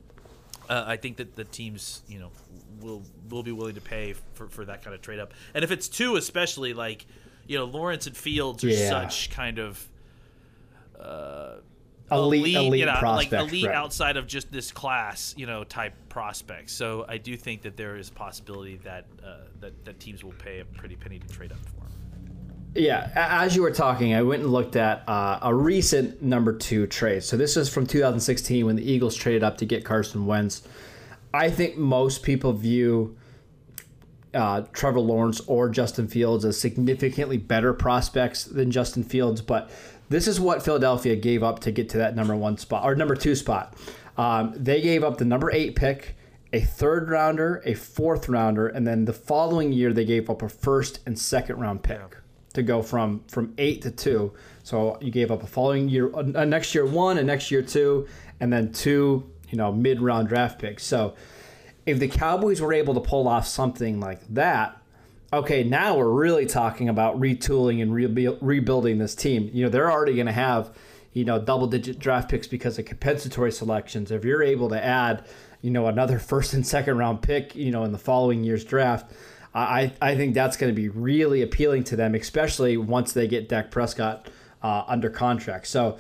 Uh, 0.69 0.83
I 0.85 0.97
think 0.97 1.17
that 1.17 1.35
the 1.35 1.45
teams, 1.45 2.03
you 2.07 2.19
know, 2.19 2.31
will 2.79 3.01
will 3.29 3.43
be 3.43 3.51
willing 3.51 3.75
to 3.75 3.81
pay 3.81 4.13
for, 4.33 4.47
for 4.47 4.65
that 4.65 4.83
kind 4.83 4.93
of 4.93 5.01
trade 5.01 5.19
up. 5.19 5.33
And 5.53 5.63
if 5.63 5.71
it's 5.71 5.87
two, 5.87 6.15
especially 6.15 6.73
like, 6.73 7.07
you 7.47 7.57
know, 7.57 7.65
Lawrence 7.65 8.05
and 8.05 8.15
Fields 8.15 8.63
are 8.63 8.69
Yeah. 8.69 8.89
such 8.89 9.31
kind 9.31 9.57
of 9.57 9.87
elite, 12.11 12.55
elite 12.55 12.79
you 12.79 12.85
know, 12.85 12.99
like 13.01 13.31
elite 13.33 13.65
right. 13.65 13.75
outside 13.75 14.17
of 14.17 14.27
just 14.27 14.51
this 14.51 14.71
class, 14.71 15.33
you 15.37 15.45
know, 15.45 15.63
type 15.63 15.93
prospects. 16.09 16.73
So 16.73 17.05
I 17.07 17.17
do 17.17 17.35
think 17.37 17.63
that 17.63 17.77
there 17.77 17.97
is 17.97 18.09
a 18.09 18.13
possibility 18.13 18.77
that 18.83 19.05
uh, 19.23 19.37
that 19.61 19.85
that 19.85 19.99
teams 19.99 20.23
will 20.23 20.33
pay 20.33 20.59
a 20.59 20.65
pretty 20.65 20.95
penny 20.95 21.19
to 21.19 21.27
trade 21.27 21.51
up 21.51 21.59
for 21.59 21.85
him. 21.85 21.91
Yeah, 22.75 23.09
as 23.15 23.55
you 23.55 23.63
were 23.63 23.71
talking, 23.71 24.13
I 24.13 24.21
went 24.21 24.43
and 24.43 24.51
looked 24.51 24.75
at 24.75 25.03
uh, 25.07 25.39
a 25.41 25.53
recent 25.53 26.21
number 26.21 26.53
two 26.53 26.85
trade. 26.85 27.23
So 27.23 27.35
this 27.35 27.57
is 27.57 27.67
from 27.67 27.87
2016 27.87 28.63
when 28.65 28.75
the 28.75 28.89
Eagles 28.89 29.15
traded 29.15 29.43
up 29.43 29.57
to 29.57 29.65
get 29.65 29.83
Carson 29.83 30.27
Wentz. 30.27 30.61
I 31.33 31.49
think 31.49 31.77
most 31.77 32.21
people 32.21 32.53
view 32.53 33.17
uh, 34.35 34.61
Trevor 34.71 34.99
Lawrence 34.99 35.39
or 35.41 35.69
Justin 35.69 36.07
Fields 36.07 36.45
as 36.45 36.59
significantly 36.59 37.37
better 37.37 37.73
prospects 37.73 38.43
than 38.43 38.69
Justin 38.69 39.03
Fields, 39.03 39.41
but 39.41 39.71
this 40.09 40.27
is 40.27 40.39
what 40.39 40.63
Philadelphia 40.63 41.15
gave 41.15 41.41
up 41.41 41.59
to 41.61 41.71
get 41.71 41.89
to 41.89 41.97
that 41.97 42.15
number 42.15 42.35
one 42.35 42.57
spot 42.57 42.83
or 42.83 42.95
number 42.95 43.15
two 43.15 43.33
spot. 43.33 43.75
Um, 44.15 44.53
they 44.55 44.79
gave 44.81 45.03
up 45.03 45.17
the 45.17 45.25
number 45.25 45.51
eight 45.51 45.75
pick, 45.75 46.15
a 46.53 46.61
third 46.61 47.09
rounder, 47.09 47.63
a 47.65 47.73
fourth 47.73 48.29
rounder, 48.29 48.67
and 48.67 48.85
then 48.85 49.05
the 49.05 49.13
following 49.13 49.73
year 49.73 49.91
they 49.91 50.05
gave 50.05 50.29
up 50.29 50.43
a 50.43 50.49
first 50.49 50.99
and 51.07 51.17
second 51.17 51.59
round 51.59 51.81
pick 51.81 52.18
to 52.53 52.63
go 52.63 52.81
from 52.81 53.23
from 53.27 53.53
eight 53.57 53.81
to 53.83 53.91
two. 53.91 54.33
So 54.63 54.97
you 55.01 55.11
gave 55.11 55.31
up 55.31 55.43
a 55.43 55.47
following 55.47 55.89
year, 55.89 56.11
a 56.15 56.45
next 56.45 56.75
year 56.75 56.85
one, 56.85 57.17
and 57.17 57.27
next 57.27 57.51
year 57.51 57.61
two, 57.61 58.07
and 58.39 58.51
then 58.51 58.71
two, 58.71 59.29
you 59.49 59.57
know, 59.57 59.71
mid 59.71 60.01
round 60.01 60.27
draft 60.27 60.59
picks. 60.59 60.83
So 60.83 61.15
if 61.85 61.99
the 61.99 62.07
Cowboys 62.07 62.61
were 62.61 62.73
able 62.73 62.93
to 62.93 62.99
pull 62.99 63.27
off 63.27 63.47
something 63.47 63.99
like 63.99 64.21
that, 64.33 64.79
okay, 65.31 65.63
now 65.63 65.97
we're 65.97 66.09
really 66.09 66.45
talking 66.45 66.89
about 66.89 67.19
retooling 67.19 67.81
and 67.81 67.93
rebu- 67.93 68.37
rebuilding 68.41 68.97
this 68.97 69.15
team. 69.15 69.49
You 69.53 69.63
know, 69.63 69.69
they're 69.69 69.91
already 69.91 70.15
going 70.15 70.27
to 70.27 70.31
have, 70.31 70.75
you 71.13 71.25
know, 71.25 71.39
double 71.39 71.67
digit 71.67 71.99
draft 71.99 72.29
picks 72.29 72.47
because 72.47 72.77
of 72.79 72.85
compensatory 72.85 73.51
selections. 73.51 74.11
If 74.11 74.25
you're 74.25 74.43
able 74.43 74.69
to 74.69 74.83
add, 74.83 75.25
you 75.61 75.71
know, 75.71 75.87
another 75.87 76.19
first 76.19 76.53
and 76.53 76.65
second 76.65 76.97
round 76.97 77.21
pick, 77.21 77.55
you 77.55 77.71
know, 77.71 77.83
in 77.83 77.91
the 77.91 77.97
following 77.97 78.43
year's 78.43 78.65
draft, 78.65 79.11
I, 79.53 79.93
I 80.01 80.15
think 80.15 80.35
that's 80.35 80.57
going 80.57 80.73
to 80.73 80.79
be 80.79 80.89
really 80.89 81.41
appealing 81.41 81.83
to 81.85 81.95
them, 81.95 82.13
especially 82.13 82.77
once 82.77 83.13
they 83.13 83.27
get 83.27 83.49
Dak 83.49 83.71
Prescott 83.71 84.29
uh, 84.61 84.83
under 84.87 85.09
contract. 85.09 85.67
So, 85.67 85.97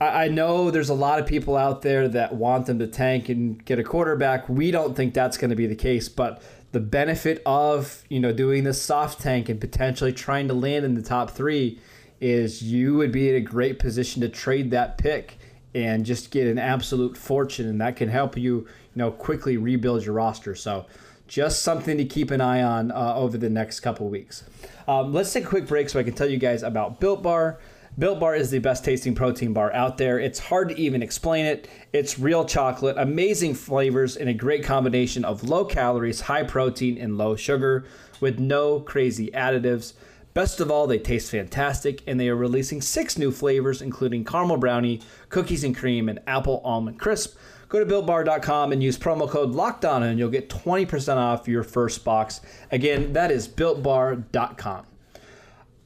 I 0.00 0.24
I 0.24 0.28
know 0.28 0.70
there's 0.70 0.88
a 0.88 0.94
lot 0.94 1.20
of 1.20 1.26
people 1.26 1.56
out 1.56 1.82
there 1.82 2.08
that 2.08 2.34
want 2.34 2.66
them 2.66 2.78
to 2.80 2.86
tank 2.86 3.28
and 3.28 3.64
get 3.64 3.78
a 3.78 3.84
quarterback. 3.84 4.48
We 4.48 4.70
don't 4.70 4.96
think 4.96 5.14
that's 5.14 5.36
going 5.36 5.50
to 5.50 5.56
be 5.56 5.66
the 5.66 5.76
case, 5.76 6.08
but 6.08 6.42
the 6.72 6.80
benefit 6.80 7.42
of 7.46 8.02
you 8.08 8.18
know 8.18 8.32
doing 8.32 8.64
this 8.64 8.82
soft 8.82 9.20
tank 9.20 9.48
and 9.48 9.60
potentially 9.60 10.12
trying 10.12 10.48
to 10.48 10.54
land 10.54 10.84
in 10.84 10.94
the 10.94 11.02
top 11.02 11.30
three 11.30 11.78
is 12.20 12.62
you 12.62 12.94
would 12.94 13.12
be 13.12 13.28
in 13.28 13.34
a 13.36 13.40
great 13.40 13.78
position 13.78 14.22
to 14.22 14.28
trade 14.28 14.70
that 14.70 14.96
pick 14.98 15.38
and 15.74 16.04
just 16.04 16.30
get 16.30 16.46
an 16.46 16.58
absolute 16.58 17.16
fortune, 17.16 17.68
and 17.68 17.80
that 17.80 17.96
can 17.96 18.08
help 18.08 18.36
you 18.36 18.56
you 18.56 18.66
know 18.96 19.12
quickly 19.12 19.56
rebuild 19.56 20.04
your 20.04 20.14
roster. 20.14 20.56
So. 20.56 20.86
Just 21.28 21.62
something 21.62 21.96
to 21.96 22.04
keep 22.04 22.30
an 22.30 22.40
eye 22.40 22.62
on 22.62 22.90
uh, 22.90 23.14
over 23.16 23.38
the 23.38 23.48
next 23.48 23.80
couple 23.80 24.08
weeks. 24.08 24.44
Um, 24.86 25.12
let's 25.12 25.32
take 25.32 25.44
a 25.44 25.48
quick 25.48 25.66
break 25.66 25.88
so 25.88 25.98
I 25.98 26.02
can 26.02 26.14
tell 26.14 26.28
you 26.28 26.38
guys 26.38 26.62
about 26.62 27.00
Built 27.00 27.22
Bar. 27.22 27.58
Built 27.98 28.20
Bar 28.20 28.34
is 28.34 28.50
the 28.50 28.58
best 28.58 28.84
tasting 28.84 29.14
protein 29.14 29.52
bar 29.52 29.70
out 29.74 29.98
there. 29.98 30.18
It's 30.18 30.38
hard 30.38 30.70
to 30.70 30.78
even 30.78 31.02
explain 31.02 31.44
it. 31.44 31.68
It's 31.92 32.18
real 32.18 32.44
chocolate, 32.44 32.96
amazing 32.96 33.54
flavors, 33.54 34.16
and 34.16 34.30
a 34.30 34.34
great 34.34 34.64
combination 34.64 35.26
of 35.26 35.44
low 35.44 35.66
calories, 35.66 36.22
high 36.22 36.42
protein, 36.42 36.96
and 36.96 37.18
low 37.18 37.36
sugar 37.36 37.84
with 38.20 38.38
no 38.38 38.80
crazy 38.80 39.30
additives. 39.32 39.92
Best 40.32 40.60
of 40.60 40.70
all, 40.70 40.86
they 40.86 40.98
taste 40.98 41.30
fantastic, 41.30 42.02
and 42.06 42.18
they 42.18 42.30
are 42.30 42.36
releasing 42.36 42.80
six 42.80 43.18
new 43.18 43.30
flavors, 43.30 43.82
including 43.82 44.24
caramel 44.24 44.56
brownie, 44.56 45.02
cookies 45.28 45.62
and 45.62 45.76
cream, 45.76 46.08
and 46.08 46.20
apple 46.26 46.62
almond 46.64 46.98
crisp. 46.98 47.36
Go 47.72 47.82
to 47.82 47.86
builtbar.com 47.86 48.72
and 48.72 48.82
use 48.82 48.98
promo 48.98 49.26
code 49.26 49.54
LOCKDOWN, 49.54 50.02
and 50.02 50.18
you'll 50.18 50.28
get 50.28 50.50
20% 50.50 51.16
off 51.16 51.48
your 51.48 51.62
first 51.62 52.04
box. 52.04 52.42
Again, 52.70 53.14
that 53.14 53.30
is 53.30 53.48
builtbar.com. 53.48 54.84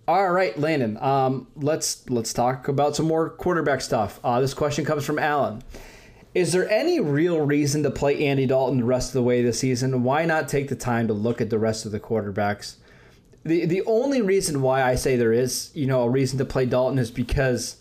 All 0.09 0.33
right, 0.33 0.59
Landon. 0.59 0.97
Um, 0.97 1.47
let's 1.55 2.11
let's 2.11 2.33
talk 2.33 2.67
about 2.67 2.97
some 2.97 3.07
more 3.07 3.31
quarterback 3.31 3.81
stuff. 3.81 4.19
Uh, 4.25 4.41
this 4.41 4.53
question 4.53 4.85
comes 4.85 5.07
from 5.07 5.21
Alan. 5.21 5.63
Is 6.35 6.51
there 6.53 6.69
any 6.69 6.99
real 6.99 7.41
reason 7.41 7.85
to 7.85 7.91
play 7.93 8.27
Andy 8.27 8.47
Dalton 8.47 8.79
the 8.79 8.85
rest 8.85 9.11
of 9.11 9.15
the 9.15 9.23
way 9.23 9.43
this 9.43 9.61
season? 9.61 10.03
Why 10.03 10.25
not 10.25 10.49
take 10.49 10.69
the 10.69 10.75
time 10.75 11.07
to 11.07 11.15
look 11.15 11.41
at 11.41 11.51
the 11.51 11.59
rest 11.59 11.87
of 11.87 11.93
the 11.93 12.01
quarterbacks? 12.01 12.79
The 13.45 13.65
the 13.65 13.83
only 13.87 14.23
reason 14.23 14.61
why 14.61 14.83
I 14.83 14.97
say 14.97 15.15
there 15.15 15.33
is, 15.33 15.71
you 15.73 15.87
know, 15.87 16.03
a 16.03 16.11
reason 16.11 16.37
to 16.39 16.45
play 16.45 16.67
Dalton 16.67 16.99
is 16.99 17.13
because 17.13 17.77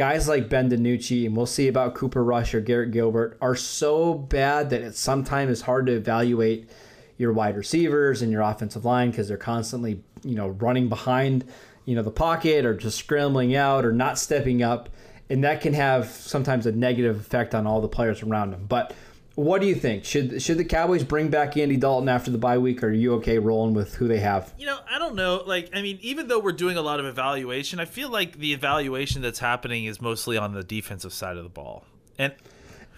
guys 0.00 0.26
like 0.26 0.48
Ben 0.48 0.70
DiNucci 0.70 1.26
and 1.26 1.36
we'll 1.36 1.44
see 1.44 1.68
about 1.68 1.94
Cooper 1.94 2.24
Rush 2.24 2.54
or 2.54 2.62
Garrett 2.62 2.90
Gilbert 2.90 3.36
are 3.42 3.54
so 3.54 4.14
bad 4.14 4.70
that 4.70 4.80
it 4.80 4.96
sometimes 4.96 5.50
is 5.50 5.60
hard 5.60 5.84
to 5.84 5.92
evaluate 5.92 6.70
your 7.18 7.34
wide 7.34 7.54
receivers 7.54 8.22
and 8.22 8.32
your 8.32 8.40
offensive 8.40 8.86
line 8.86 9.10
because 9.10 9.28
they're 9.28 9.36
constantly, 9.36 10.02
you 10.24 10.36
know, 10.36 10.48
running 10.48 10.88
behind, 10.88 11.44
you 11.84 11.94
know, 11.94 12.00
the 12.00 12.10
pocket 12.10 12.64
or 12.64 12.74
just 12.74 12.96
scrambling 12.96 13.54
out 13.54 13.84
or 13.84 13.92
not 13.92 14.18
stepping 14.18 14.62
up. 14.62 14.88
And 15.28 15.44
that 15.44 15.60
can 15.60 15.74
have 15.74 16.06
sometimes 16.06 16.64
a 16.64 16.72
negative 16.72 17.20
effect 17.20 17.54
on 17.54 17.66
all 17.66 17.82
the 17.82 17.86
players 17.86 18.22
around 18.22 18.52
them. 18.52 18.64
But 18.66 18.94
what 19.40 19.62
do 19.62 19.66
you 19.66 19.74
think? 19.74 20.04
Should 20.04 20.42
should 20.42 20.58
the 20.58 20.64
Cowboys 20.64 21.02
bring 21.02 21.30
back 21.30 21.56
Andy 21.56 21.78
Dalton 21.78 22.10
after 22.10 22.30
the 22.30 22.36
bye 22.36 22.58
week? 22.58 22.82
Or 22.82 22.88
are 22.88 22.92
you 22.92 23.14
okay 23.14 23.38
rolling 23.38 23.72
with 23.72 23.94
who 23.94 24.06
they 24.06 24.18
have? 24.18 24.52
You 24.58 24.66
know, 24.66 24.78
I 24.90 24.98
don't 24.98 25.14
know. 25.14 25.42
Like, 25.46 25.70
I 25.74 25.80
mean, 25.80 25.98
even 26.02 26.28
though 26.28 26.38
we're 26.38 26.52
doing 26.52 26.76
a 26.76 26.82
lot 26.82 27.00
of 27.00 27.06
evaluation, 27.06 27.80
I 27.80 27.86
feel 27.86 28.10
like 28.10 28.38
the 28.38 28.52
evaluation 28.52 29.22
that's 29.22 29.38
happening 29.38 29.86
is 29.86 30.00
mostly 30.00 30.36
on 30.36 30.52
the 30.52 30.62
defensive 30.62 31.14
side 31.14 31.38
of 31.38 31.44
the 31.44 31.50
ball. 31.50 31.86
And 32.18 32.34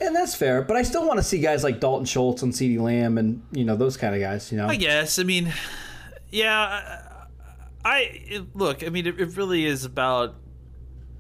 And 0.01 0.17
that's 0.17 0.35
fair, 0.35 0.63
but 0.63 0.77
I 0.77 0.83
still 0.83 1.07
want 1.07 1.19
to 1.19 1.23
see 1.23 1.39
guys 1.39 1.63
like 1.63 1.79
Dalton 1.79 2.07
Schultz 2.07 2.43
and 2.43 2.53
CeeDee 2.53 2.81
Lamb 2.81 3.19
and 3.19 3.43
you 3.53 3.65
know 3.65 3.77
those 3.77 3.97
kind 3.97 4.15
of 4.15 4.21
guys. 4.21 4.51
You 4.51 4.59
know, 4.59 4.67
I 4.67 4.77
guess. 4.77 5.21
I 5.21 5.23
mean, 5.23 5.53
yeah. 6.31 6.59
I, 7.85 7.89
I 7.89 7.99
it, 8.01 8.57
look. 8.57 8.83
I 8.85 8.89
mean, 8.89 9.07
it, 9.07 9.21
it 9.21 9.37
really 9.37 9.65
is 9.65 9.85
about 9.85 10.35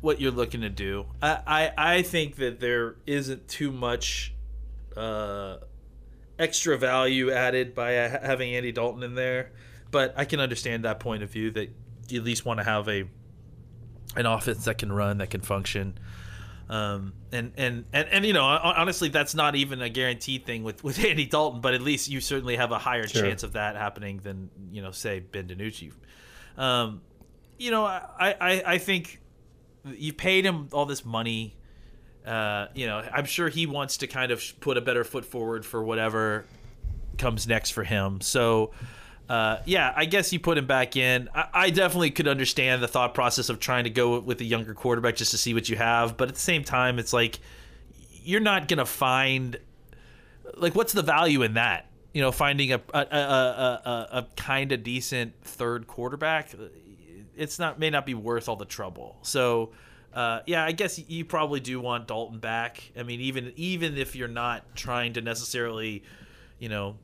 what 0.01 0.21
you're 0.21 0.33
looking 0.33 0.63
to 0.63 0.69
do. 0.69 1.07
I, 1.23 1.39
I, 1.47 1.73
I 1.77 2.03
think 2.03 2.37
that 2.37 2.59
there 2.59 2.97
isn't 3.07 3.47
too 3.47 3.71
much 3.71 4.32
uh, 4.97 5.59
extra 6.39 6.77
value 6.79 7.31
added 7.31 7.75
by 7.75 7.93
having 7.93 8.55
Andy 8.55 8.73
Dalton 8.73 9.03
in 9.03 9.15
there, 9.15 9.53
but 9.91 10.15
I 10.17 10.25
can 10.25 10.41
understand 10.41 10.85
that 10.85 11.01
point 11.01 11.23
of 11.23 11.31
view 11.31 11.51
that 11.53 11.71
you 12.09 12.19
at 12.21 12.25
least 12.25 12.45
want 12.45 12.59
to 12.61 12.65
have 12.65 12.89
a 12.89 13.05
an 14.17 14.27
offense 14.27 14.67
that 14.67 14.79
can 14.79 14.93
run, 14.93 15.19
that 15.19 15.31
can 15.31 15.41
function. 15.41 15.99
Um, 16.69 17.13
and, 17.33 17.53
and, 17.57 17.85
and, 17.93 18.09
and, 18.09 18.25
you 18.25 18.33
know, 18.33 18.45
honestly, 18.45 19.09
that's 19.09 19.35
not 19.35 19.57
even 19.57 19.83
a 19.83 19.89
guaranteed 19.89 20.47
thing 20.47 20.65
with, 20.65 20.83
with 20.85 20.99
Andy 21.05 21.27
Dalton, 21.27 21.61
but 21.61 21.75
at 21.75 21.83
least 21.83 22.09
you 22.09 22.21
certainly 22.21 22.57
have 22.57 22.73
a 22.73 22.79
higher 22.79 23.07
Sure. 23.07 23.23
chance 23.23 23.43
of 23.43 23.55
that 23.55 23.77
happening 23.77 24.21
than, 24.23 24.51
you 24.71 24.83
know, 24.83 24.91
say 24.91 25.21
Ben 25.21 25.49
DiNucci. 25.49 25.93
Um, 26.57 27.03
you 27.59 27.71
know, 27.71 27.85
I, 27.85 28.03
I, 28.19 28.63
I 28.67 28.79
think 28.79 29.21
you 29.85 30.13
paid 30.13 30.45
him 30.45 30.69
all 30.73 30.87
this 30.87 31.05
money. 31.05 31.57
Uh, 32.27 32.69
you 32.75 32.87
know, 32.87 33.03
I'm 33.13 33.25
sure 33.25 33.49
he 33.49 33.67
wants 33.67 33.99
to 33.99 34.07
kind 34.07 34.31
of 34.33 34.43
put 34.61 34.77
a 34.77 34.81
better 34.81 35.05
foot 35.05 35.25
forward 35.25 35.67
for 35.67 35.83
whatever 35.83 36.45
comes 37.19 37.47
next 37.47 37.71
for 37.71 37.85
him. 37.85 38.21
So, 38.21 38.73
uh, 39.29 39.59
yeah, 39.65 39.93
I 39.97 40.05
guess 40.05 40.33
you 40.33 40.39
put 40.39 40.59
him 40.59 40.67
back 40.67 40.97
in. 40.97 41.29
I, 41.35 41.49
I 41.53 41.71
definitely 41.71 42.11
could 42.11 42.29
understand 42.29 42.83
the 42.83 42.89
thought 42.89 43.15
process 43.15 43.49
of 43.49 43.61
trying 43.61 43.85
to 43.85 43.91
go 43.91 44.21
with 44.21 44.41
a 44.41 44.45
younger 44.45 44.75
quarterback 44.75 45.17
just 45.17 45.31
to 45.33 45.39
see 45.39 45.55
what 45.55 45.69
you 45.69 45.77
have. 45.77 46.17
But 46.17 46.29
at 46.29 46.35
the 46.35 46.41
same 46.41 46.65
time, 46.65 46.99
it's 46.99 47.13
like 47.13 47.41
you're 48.25 48.41
not 48.41 48.69
gonna 48.69 48.87
find 48.87 49.59
like 50.57 50.75
what's 50.75 50.93
the 50.93 51.03
value 51.03 51.43
in 51.43 51.55
that? 51.55 51.87
You 52.13 52.23
know, 52.23 52.33
finding 52.33 52.73
a 52.73 52.81
a, 52.93 52.99
a, 52.99 53.81
a, 53.85 54.09
a, 54.13 54.27
kind 54.37 54.71
of 54.73 54.83
decent 54.83 55.35
third 55.43 55.87
quarterback, 55.87 56.55
it's 57.37 57.59
not 57.59 57.79
may 57.79 57.91
not 57.91 58.05
be 58.05 58.15
worth 58.15 58.49
all 58.49 58.57
the 58.57 58.65
trouble. 58.65 59.17
So, 59.23 59.71
uh, 60.15 60.41
yeah, 60.47 60.65
I 60.65 60.73
guess 60.73 60.99
you 61.09 61.25
probably 61.25 61.61
do 61.61 61.81
want 61.81 62.07
Dalton 62.07 62.39
back. 62.39 62.93
I 62.99 63.03
mean, 63.03 63.21
even 63.21 63.53
even 63.57 63.97
if 63.97 64.15
you're 64.15 64.29
not 64.29 64.77
trying 64.77 65.15
to 65.15 65.21
necessarily, 65.21 66.03
you 66.59 66.69
know, 66.69 66.97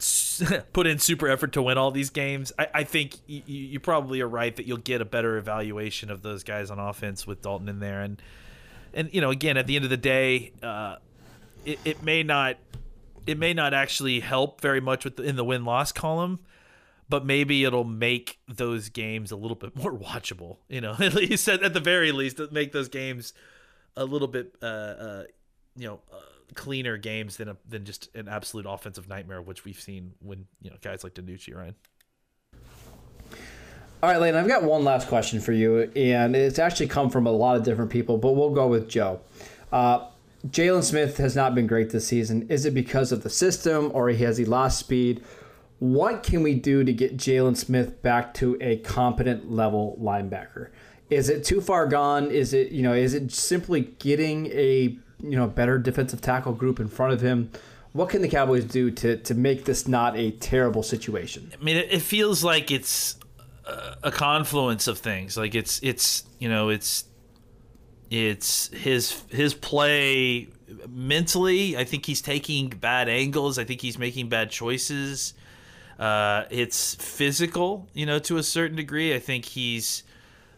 put 0.72 0.86
in 0.86 0.98
super 0.98 1.28
effort 1.28 1.52
to 1.52 1.62
win 1.62 1.78
all 1.78 1.90
these 1.90 2.10
games, 2.10 2.52
I, 2.58 2.68
I 2.74 2.84
think 2.84 3.16
you, 3.26 3.42
you 3.46 3.80
probably 3.80 4.20
are 4.20 4.28
right 4.28 4.54
that 4.54 4.66
you'll 4.66 4.78
get 4.78 5.00
a 5.00 5.04
better 5.04 5.36
evaluation 5.36 6.10
of 6.10 6.22
those 6.22 6.44
guys 6.44 6.70
on 6.70 6.78
offense 6.78 7.26
with 7.26 7.42
Dalton 7.42 7.68
in 7.68 7.80
there, 7.80 8.00
and 8.00 8.22
and 8.94 9.12
you 9.12 9.20
know, 9.20 9.30
again, 9.30 9.56
at 9.56 9.66
the 9.66 9.76
end 9.76 9.84
of 9.84 9.90
the 9.90 9.96
day, 9.96 10.52
uh, 10.62 10.96
it, 11.64 11.78
it 11.84 12.02
may 12.02 12.22
not 12.22 12.56
it 13.26 13.38
may 13.38 13.54
not 13.54 13.74
actually 13.74 14.20
help 14.20 14.60
very 14.60 14.80
much 14.80 15.04
with 15.04 15.16
the, 15.16 15.22
in 15.22 15.36
the 15.36 15.44
win 15.44 15.64
loss 15.64 15.92
column, 15.92 16.40
but 17.12 17.26
maybe 17.26 17.62
it'll 17.62 17.84
make 17.84 18.38
those 18.48 18.88
games 18.88 19.30
a 19.32 19.36
little 19.36 19.54
bit 19.54 19.76
more 19.82 19.92
watchable. 19.92 20.56
You 20.70 20.80
know, 20.80 20.96
at 20.98 21.12
least 21.12 21.46
at, 21.46 21.62
at 21.62 21.74
the 21.74 21.80
very 21.80 22.10
least, 22.10 22.40
make 22.50 22.72
those 22.72 22.88
games 22.88 23.34
a 23.98 24.06
little 24.06 24.28
bit 24.28 24.54
uh, 24.62 24.66
uh, 24.66 25.24
you 25.76 25.88
know 25.88 26.00
uh, 26.10 26.16
cleaner 26.54 26.96
games 26.96 27.36
than 27.36 27.50
a, 27.50 27.56
than 27.68 27.84
just 27.84 28.08
an 28.16 28.28
absolute 28.28 28.64
offensive 28.66 29.10
nightmare, 29.10 29.42
which 29.42 29.66
we've 29.66 29.78
seen 29.78 30.14
when 30.20 30.46
you 30.62 30.70
know 30.70 30.76
guys 30.80 31.04
like 31.04 31.12
DiNucci, 31.12 31.54
Ryan. 31.54 31.74
All 34.02 34.08
right, 34.10 34.18
Lane, 34.18 34.34
I've 34.34 34.48
got 34.48 34.64
one 34.64 34.82
last 34.82 35.06
question 35.06 35.38
for 35.38 35.52
you, 35.52 35.82
and 35.94 36.34
it's 36.34 36.58
actually 36.58 36.88
come 36.88 37.10
from 37.10 37.26
a 37.26 37.30
lot 37.30 37.56
of 37.56 37.62
different 37.62 37.90
people, 37.90 38.16
but 38.16 38.32
we'll 38.32 38.50
go 38.50 38.66
with 38.66 38.88
Joe. 38.88 39.20
Uh, 39.70 40.08
Jaylon 40.48 40.82
Smith 40.82 41.18
has 41.18 41.36
not 41.36 41.54
been 41.54 41.66
great 41.66 41.90
this 41.90 42.08
season. 42.08 42.48
Is 42.48 42.64
it 42.64 42.72
because 42.72 43.12
of 43.12 43.22
the 43.22 43.30
system, 43.30 43.90
or 43.92 44.08
he 44.08 44.24
has 44.24 44.38
he 44.38 44.46
lost 44.46 44.78
speed? 44.78 45.22
What 45.82 46.22
can 46.22 46.44
we 46.44 46.54
do 46.54 46.84
to 46.84 46.92
get 46.92 47.16
Jaylon 47.16 47.56
Smith 47.56 48.02
back 48.02 48.34
to 48.34 48.56
a 48.60 48.76
competent 48.76 49.50
level 49.50 49.98
linebacker? 50.00 50.68
Is 51.10 51.28
it 51.28 51.42
too 51.44 51.60
far 51.60 51.88
gone? 51.88 52.30
Is 52.30 52.52
it 52.52 52.70
you 52.70 52.84
know? 52.84 52.92
Is 52.92 53.14
it 53.14 53.32
simply 53.32 53.80
getting 53.98 54.46
a 54.52 54.96
you 55.18 55.36
know 55.36 55.48
better 55.48 55.78
defensive 55.78 56.20
tackle 56.20 56.52
group 56.52 56.78
in 56.78 56.86
front 56.86 57.14
of 57.14 57.20
him? 57.20 57.50
What 57.94 58.10
can 58.10 58.22
the 58.22 58.28
Cowboys 58.28 58.64
do 58.64 58.92
to 58.92 59.16
to 59.16 59.34
make 59.34 59.64
this 59.64 59.88
not 59.88 60.16
a 60.16 60.30
terrible 60.30 60.84
situation? 60.84 61.50
I 61.60 61.64
mean, 61.64 61.78
it, 61.78 62.00
feels 62.00 62.44
like 62.44 62.70
it's 62.70 63.16
a 64.04 64.12
confluence 64.12 64.86
of 64.86 64.98
things. 64.98 65.36
Like 65.36 65.56
it's 65.56 65.80
it's 65.82 66.22
you 66.38 66.48
know 66.48 66.68
it's 66.68 67.06
it's 68.08 68.68
his 68.68 69.24
his 69.30 69.52
play 69.52 70.46
mentally. 70.88 71.76
I 71.76 71.82
think 71.82 72.06
he's 72.06 72.22
taking 72.22 72.68
bad 72.68 73.08
angles. 73.08 73.58
I 73.58 73.64
think 73.64 73.80
he's 73.80 73.98
making 73.98 74.28
bad 74.28 74.52
choices. 74.52 75.34
Uh, 76.02 76.46
it's 76.50 76.96
physical, 76.96 77.86
you 77.94 78.04
know, 78.06 78.18
to 78.18 78.36
a 78.36 78.42
certain 78.42 78.76
degree. 78.76 79.14
I 79.14 79.20
think 79.20 79.44
he's 79.44 80.02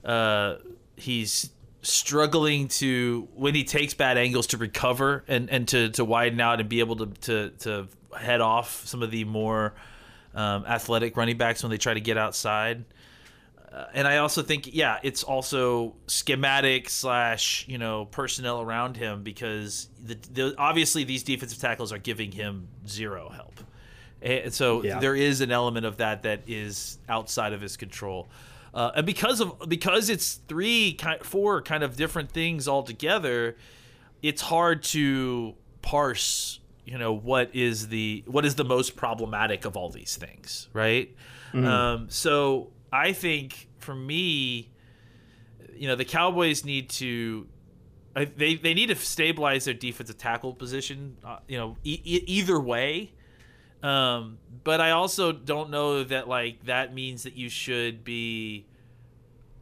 uh, 0.03 0.55
he's 0.97 1.51
struggling 1.83 2.69
to 2.69 3.29
when 3.35 3.55
he 3.55 3.63
takes 3.63 3.93
bad 3.93 4.17
angles 4.17 4.47
to 4.47 4.57
recover 4.57 5.23
and, 5.29 5.51
and 5.51 5.69
to, 5.69 5.91
to 5.91 6.03
widen 6.03 6.41
out 6.41 6.61
and 6.61 6.69
be 6.71 6.81
able 6.81 6.97
to, 6.97 7.07
to, 7.21 7.51
to 7.59 7.89
head 8.19 8.41
off 8.41 8.87
some 8.87 9.03
of 9.03 9.11
the 9.11 9.25
more 9.25 9.75
um, 10.35 10.65
athletic 10.65 11.15
running 11.15 11.37
backs 11.37 11.63
when 11.63 11.69
they 11.69 11.77
try 11.77 11.93
to 11.93 12.01
get 12.01 12.17
outside. 12.17 12.83
Uh, 13.71 13.85
and 13.93 14.09
I 14.09 14.19
also 14.19 14.41
think, 14.41 14.73
yeah, 14.73 14.99
it's 15.03 15.23
also 15.23 15.95
schematic 16.07 16.89
slash 16.89 17.67
you 17.69 17.77
know 17.77 18.07
personnel 18.07 18.63
around 18.63 18.97
him 18.97 19.23
because 19.23 19.89
the, 20.03 20.17
the 20.33 20.55
obviously 20.57 21.05
these 21.05 21.23
defensive 21.23 21.59
tackles 21.59 21.93
are 21.93 21.99
giving 21.99 22.33
him 22.33 22.69
zero 22.89 23.29
help, 23.29 23.44
and 24.25 24.53
so 24.55 24.83
Yeah. 24.83 24.99
there 25.01 25.15
is 25.15 25.41
an 25.41 25.51
element 25.53 25.87
of 25.87 25.99
that 25.99 26.23
that 26.23 26.43
is 26.49 26.99
outside 27.09 27.53
of 27.53 27.61
his 27.61 27.77
control. 27.77 28.29
Uh, 28.73 28.91
and 28.97 29.07
because 29.07 29.41
of 29.41 29.57
because 29.69 30.09
it's 30.11 30.41
three 30.49 30.97
four 31.23 31.63
kind 31.63 31.85
of 31.85 31.97
different 31.97 32.31
things 32.33 32.67
altogether, 32.67 33.57
it's 34.23 34.43
hard 34.43 34.83
to 34.83 35.55
parse 35.83 36.61
you 36.87 36.99
know 36.99 37.13
what 37.13 37.51
is 37.55 37.89
the 37.89 38.25
what 38.27 38.45
is 38.45 38.55
the 38.57 38.65
most 38.65 38.97
problematic 38.97 39.65
of 39.65 39.77
all 39.77 39.89
these 39.91 40.17
things 40.17 40.69
right 40.73 41.15
um, 41.55 42.07
so 42.11 42.71
i 42.93 43.13
think 43.13 43.69
for 43.79 43.95
me 43.95 44.71
you 45.77 45.87
know 45.89 45.95
the 45.95 46.05
cowboys 46.05 46.65
need 46.65 46.89
to 46.91 47.47
I- 48.17 48.25
they, 48.27 48.55
they 48.57 48.75
need 48.75 48.87
to 48.89 48.97
stabilize 48.97 49.65
their 49.67 49.75
defensive 49.75 50.19
tackle 50.19 50.53
position 50.55 51.17
uh, 51.25 51.39
you 51.49 51.57
know 51.59 51.77
e- 51.85 52.01
e- 52.05 52.25
either 52.27 52.59
way 52.61 53.13
um, 53.85 54.39
but 54.65 54.81
i 54.81 54.91
also 54.91 55.31
don't 55.33 55.71
know 55.71 56.03
that 56.03 56.29
like 56.29 56.65
that 56.65 56.95
means 56.95 57.23
that 57.23 57.37
you 57.37 57.49
should 57.49 58.05
be 58.05 58.67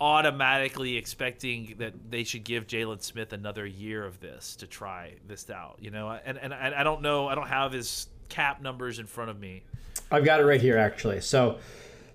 automatically 0.03 0.97
expecting 0.97 1.77
that 1.79 1.95
they 2.11 2.25
should 2.25 2.43
give 2.43 2.67
Jaylon 2.67 3.01
Smith 3.01 3.33
another 3.33 3.65
year 3.65 4.05
of 4.05 4.19
this 4.19 4.57
to 4.57 4.67
try 4.67 5.15
this 5.29 5.49
out, 5.49 5.77
you 5.81 5.93
know. 5.93 6.19
And 6.25 6.39
and 6.39 6.53
I 6.53 6.83
don't 6.83 7.03
know, 7.03 7.29
I 7.29 7.37
don't 7.37 7.47
have 7.47 7.71
his 7.71 8.09
cap 8.29 8.61
numbers 8.61 8.99
in 8.99 9.07
front 9.07 9.31
of 9.31 9.39
me. 9.39 9.63
I've 10.11 10.25
got 10.25 10.41
it 10.41 10.45
right 10.45 10.61
here, 10.61 10.77
actually. 10.77 11.21
So 11.21 11.59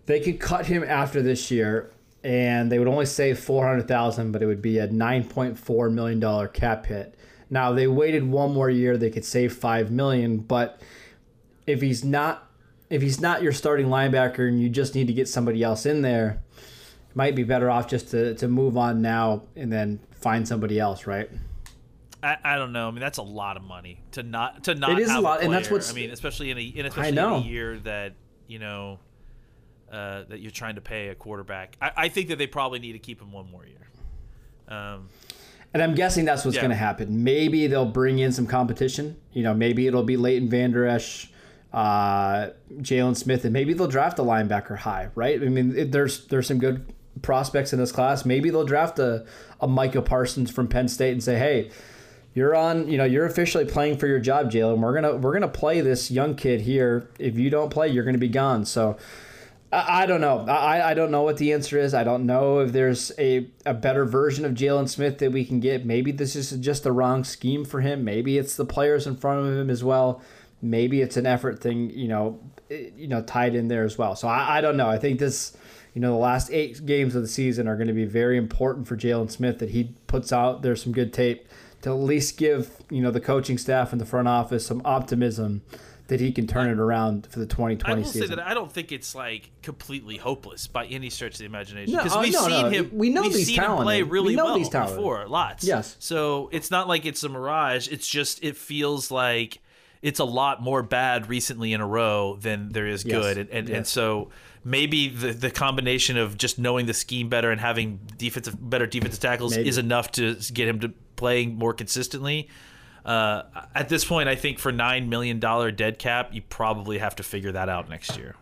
they 0.05 0.19
could 0.19 0.37
cut 0.39 0.65
him 0.65 0.83
after 0.83 1.21
this 1.21 1.49
year, 1.49 1.91
and 2.25 2.69
they 2.69 2.77
would 2.77 2.89
only 2.89 3.05
save 3.05 3.39
four 3.39 3.65
hundred 3.65 3.87
thousand, 3.87 4.33
but 4.33 4.41
it 4.41 4.47
would 4.47 4.61
be 4.61 4.79
a 4.79 4.87
nine 4.87 5.23
point 5.23 5.57
four 5.57 5.89
million 5.89 6.19
dollar 6.19 6.49
cap 6.49 6.87
hit. 6.87 7.15
Now, 7.49 7.71
they 7.71 7.87
waited 7.87 8.29
one 8.29 8.53
more 8.53 8.69
year, 8.69 8.97
they 8.97 9.09
could 9.09 9.23
save 9.23 9.53
five 9.53 9.91
million. 9.91 10.39
But 10.39 10.81
if 11.67 11.81
he's 11.81 12.03
not, 12.03 12.49
if 12.89 13.01
he's 13.01 13.19
not 13.21 13.43
your 13.43 13.51
starting 13.51 13.87
linebacker, 13.87 14.47
and 14.47 14.59
you 14.59 14.69
just 14.69 14.95
need 14.95 15.07
to 15.07 15.13
get 15.13 15.27
somebody 15.27 15.61
else 15.61 15.85
in 15.85 16.01
there, 16.01 16.41
it 17.09 17.15
might 17.15 17.35
be 17.35 17.43
better 17.43 17.69
off 17.69 17.87
just 17.87 18.09
to 18.11 18.33
to 18.35 18.47
move 18.47 18.77
on 18.77 19.01
now 19.01 19.43
and 19.55 19.71
then 19.71 19.99
find 20.11 20.47
somebody 20.47 20.79
else, 20.79 21.05
right? 21.05 21.29
I, 22.23 22.37
I 22.43 22.55
don't 22.55 22.73
know. 22.73 22.87
I 22.87 22.91
mean, 22.91 22.99
that's 23.01 23.19
a 23.19 23.23
lot 23.23 23.57
of 23.57 23.63
money 23.63 23.99
to 24.13 24.23
not 24.23 24.63
to 24.63 24.73
not. 24.73 24.91
It 24.93 24.99
is 24.99 25.11
a 25.11 25.19
lot, 25.21 25.43
and 25.43 25.53
that's 25.53 25.69
what's- 25.69 25.91
I 25.91 25.93
mean, 25.93 26.09
especially 26.09 26.49
in 26.49 26.57
a 26.57 26.61
in 26.63 26.85
especially 26.87 27.09
in 27.09 27.17
a 27.19 27.39
year 27.41 27.77
that 27.79 28.13
you 28.47 28.57
know 28.59 28.97
uh, 29.91 30.23
that 30.29 30.39
you're 30.39 30.51
trying 30.51 30.75
to 30.75 30.81
pay 30.81 31.09
a 31.09 31.15
quarterback. 31.15 31.77
I, 31.81 31.91
I 31.95 32.09
think 32.09 32.29
that 32.29 32.37
they 32.37 32.47
probably 32.47 32.79
need 32.79 32.93
to 32.93 32.99
keep 32.99 33.21
him 33.21 33.31
one 33.31 33.49
more 33.51 33.65
year. 33.65 33.87
Um, 34.67 35.07
And 35.73 35.81
I'm 35.83 35.95
guessing 35.95 36.25
that's 36.25 36.43
what's 36.43 36.55
Yeah. 36.55 36.61
going 36.63 36.71
to 36.71 36.75
happen. 36.77 37.23
Maybe 37.23 37.67
they'll 37.67 37.85
bring 37.85 38.19
in 38.19 38.31
some 38.33 38.47
competition. 38.47 39.15
You 39.31 39.43
know, 39.43 39.53
maybe 39.53 39.85
it'll 39.87 40.03
be 40.03 40.17
Leighton 40.17 40.49
Vander 40.49 40.85
Esch, 40.85 41.29
uh, 41.73 42.49
Jaylon 42.75 43.15
Smith, 43.15 43.43
and 43.43 43.53
maybe 43.53 43.73
they'll 43.73 43.87
draft 43.87 44.19
a 44.19 44.23
linebacker 44.23 44.77
high, 44.77 45.09
right? 45.15 45.41
I 45.41 45.45
mean, 45.45 45.77
it, 45.77 45.91
there's 45.91 46.25
there's 46.27 46.47
some 46.47 46.59
good 46.59 46.93
prospects 47.21 47.73
in 47.73 47.79
this 47.79 47.91
class. 47.91 48.25
Maybe 48.25 48.49
they'll 48.49 48.65
draft 48.65 48.99
a, 48.99 49.25
a 49.59 49.67
Micah 49.67 50.01
Parsons 50.01 50.51
from 50.51 50.67
Penn 50.67 50.87
State 50.87 51.11
and 51.11 51.23
say, 51.23 51.37
hey, 51.37 51.71
you're 52.33 52.55
on, 52.55 52.87
you 52.87 52.97
know, 52.97 53.05
you're 53.05 53.25
officially 53.25 53.65
playing 53.65 53.97
for 53.97 54.07
your 54.07 54.19
job, 54.19 54.51
Jaylon. 54.51 54.77
We're 54.79 54.93
gonna 54.93 55.15
we're 55.15 55.33
gonna 55.33 55.47
play 55.47 55.81
this 55.81 56.11
young 56.11 56.35
kid 56.35 56.61
here. 56.61 57.09
If 57.19 57.37
you 57.37 57.49
don't 57.49 57.69
play, 57.69 57.89
you're 57.89 58.05
gonna 58.05 58.17
be 58.17 58.29
gone. 58.29 58.65
So. 58.65 58.97
I 59.71 60.03
I 60.03 60.05
don't 60.05 60.21
know. 60.21 60.45
I, 60.47 60.91
I 60.91 60.93
don't 60.93 61.11
know 61.11 61.23
what 61.23 61.35
the 61.35 61.51
answer 61.51 61.77
is. 61.77 61.93
I 61.93 62.05
don't 62.05 62.25
know 62.25 62.59
if 62.59 62.71
there's 62.71 63.11
a, 63.19 63.47
a 63.65 63.73
better 63.73 64.05
version 64.05 64.45
of 64.45 64.53
Jaylon 64.53 64.87
Smith 64.87 65.17
that 65.17 65.33
we 65.33 65.43
can 65.43 65.59
get. 65.59 65.85
Maybe 65.85 66.13
this 66.13 66.37
is 66.37 66.51
just 66.51 66.83
the 66.83 66.93
wrong 66.93 67.25
scheme 67.25 67.65
for 67.65 67.81
him. 67.81 68.05
Maybe 68.05 68.37
it's 68.37 68.55
the 68.55 68.63
players 68.63 69.05
in 69.05 69.17
front 69.17 69.45
of 69.45 69.57
him 69.57 69.69
as 69.69 69.83
well. 69.83 70.21
Maybe 70.61 71.01
it's 71.01 71.17
an 71.17 71.25
effort 71.25 71.59
thing, 71.61 71.89
you 71.91 72.07
know, 72.07 72.39
eh, 72.71 72.89
you 72.97 73.07
know, 73.07 73.21
tied 73.21 73.55
in 73.55 73.67
there 73.67 73.83
as 73.83 73.97
well. 73.97 74.15
So 74.15 74.27
I, 74.27 74.57
I 74.57 74.61
don't 74.61 74.77
know. 74.77 74.87
I 74.89 74.97
think 74.97 75.19
this, 75.19 75.55
you 75.93 76.01
know, 76.01 76.11
the 76.11 76.17
last 76.19 76.49
eight 76.51 76.85
games 76.85 77.15
of 77.15 77.21
the 77.21 77.27
season 77.27 77.67
are 77.67 77.75
going 77.75 77.87
to 77.87 77.93
be 77.93 78.05
very 78.05 78.37
important 78.37 78.87
for 78.87 78.97
Jaylon 78.97 79.29
Smith 79.29 79.59
that 79.59 79.69
he 79.69 79.95
puts 80.07 80.33
out 80.33 80.61
there 80.63 80.75
some 80.75 80.93
good 80.93 81.13
tape 81.13 81.47
to 81.83 81.89
at 81.91 81.93
least 81.93 82.37
give 82.37 82.71
you 82.89 83.01
know 83.01 83.11
the 83.11 83.19
coaching 83.19 83.57
staff 83.57 83.91
and 83.91 84.01
the 84.01 84.05
front 84.05 84.27
office 84.27 84.65
some 84.65 84.81
optimism 84.83 85.61
that 86.07 86.19
he 86.19 86.31
can 86.31 86.47
turn 86.47 86.69
it 86.69 86.79
around 86.79 87.27
for 87.27 87.37
the 87.37 87.45
I 87.45 87.49
2020 87.49 88.01
will 88.01 88.07
say 88.07 88.19
season. 88.21 88.37
that 88.37 88.47
I 88.47 88.53
don't 88.55 88.71
think 88.71 88.91
it's 88.91 89.13
like 89.13 89.51
completely 89.61 90.17
hopeless 90.17 90.65
by 90.65 90.85
any 90.87 91.09
stretch 91.11 91.33
of 91.33 91.39
the 91.39 91.45
imagination 91.45 91.93
No, 91.93 91.99
because 92.03 92.15
uh, 92.17 92.21
we've 92.21 92.33
no, 92.33 92.47
seen 92.47 92.61
no. 92.63 92.69
him. 92.69 92.89
We 92.93 93.09
know 93.09 93.21
we've 93.23 93.33
he's 93.33 93.45
seen 93.47 93.61
him 93.61 93.75
play 93.77 94.01
really 94.01 94.29
We 94.29 94.35
know 94.35 94.45
well 94.45 94.57
he's 94.57 94.69
talented. 94.69 94.97
before, 94.97 95.27
lots. 95.27 95.63
Yes. 95.65 95.95
So 95.99 96.49
it's 96.51 96.71
not 96.71 96.87
like 96.87 97.05
it's 97.05 97.23
a 97.23 97.29
mirage. 97.29 97.89
It's 97.89 98.07
just 98.07 98.43
it 98.43 98.57
feels 98.57 99.11
like 99.11 99.59
it's 100.01 100.19
a 100.19 100.25
lot 100.25 100.61
more 100.61 100.83
bad 100.83 101.29
recently 101.29 101.73
in 101.73 101.81
a 101.81 101.87
row 101.87 102.37
than 102.39 102.69
there 102.69 102.87
is 102.87 103.03
Yes. 103.05 103.13
good, 103.15 103.37
and 103.37 103.49
and, 103.49 103.69
and 103.69 103.87
so 103.87 104.29
maybe 104.63 105.07
the 105.09 105.31
the 105.33 105.49
combination 105.51 106.17
of 106.17 106.37
just 106.37 106.59
knowing 106.59 106.85
the 106.85 106.93
scheme 106.93 107.29
better 107.29 107.51
and 107.51 107.59
having 107.61 107.99
defensive 108.17 108.55
better 108.69 108.85
defensive 108.87 109.19
tackles 109.19 109.55
Maybe. 109.55 109.69
is 109.69 109.77
enough 109.77 110.11
to 110.13 110.35
get 110.53 110.67
him 110.67 110.79
to 110.81 110.89
playing 111.15 111.55
more 111.55 111.73
consistently. 111.73 112.49
Uh, 113.05 113.43
at 113.73 113.87
this 113.87 114.03
point, 114.03 114.27
I 114.27 114.35
think 114.35 114.59
for 114.59 114.71
nine 114.71 115.07
million 115.09 115.39
dollar 115.39 115.71
dead 115.71 115.97
cap, 115.97 116.33
you 116.33 116.41
probably 116.41 116.97
have 116.97 117.15
to 117.15 117.23
figure 117.23 117.53
that 117.53 117.69
out 117.69 117.89
next 117.89 118.17
year. 118.17 118.35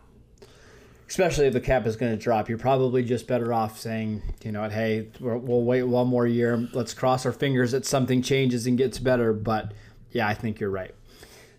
especially 1.08 1.46
if 1.46 1.52
the 1.52 1.60
cap 1.60 1.86
is 1.86 1.94
going 1.94 2.10
to 2.10 2.18
drop, 2.22 2.48
you're 2.48 2.58
probably 2.58 3.04
just 3.04 3.28
better 3.28 3.52
off 3.52 3.78
saying, 3.78 4.20
you 4.42 4.50
know, 4.50 4.62
what, 4.62 4.72
hey, 4.72 5.06
we'll 5.20 5.62
wait 5.62 5.84
one 5.84 6.08
more 6.08 6.26
year. 6.26 6.68
Let's 6.72 6.92
cross 6.94 7.24
our 7.24 7.30
fingers 7.32 7.70
that 7.72 7.86
something 7.86 8.22
changes 8.22 8.66
and 8.66 8.76
gets 8.76 8.98
better. 8.98 9.32
But 9.32 9.72
yeah, 10.10 10.26
I 10.26 10.34
think 10.34 10.58
you're 10.58 10.70
right. 10.70 10.92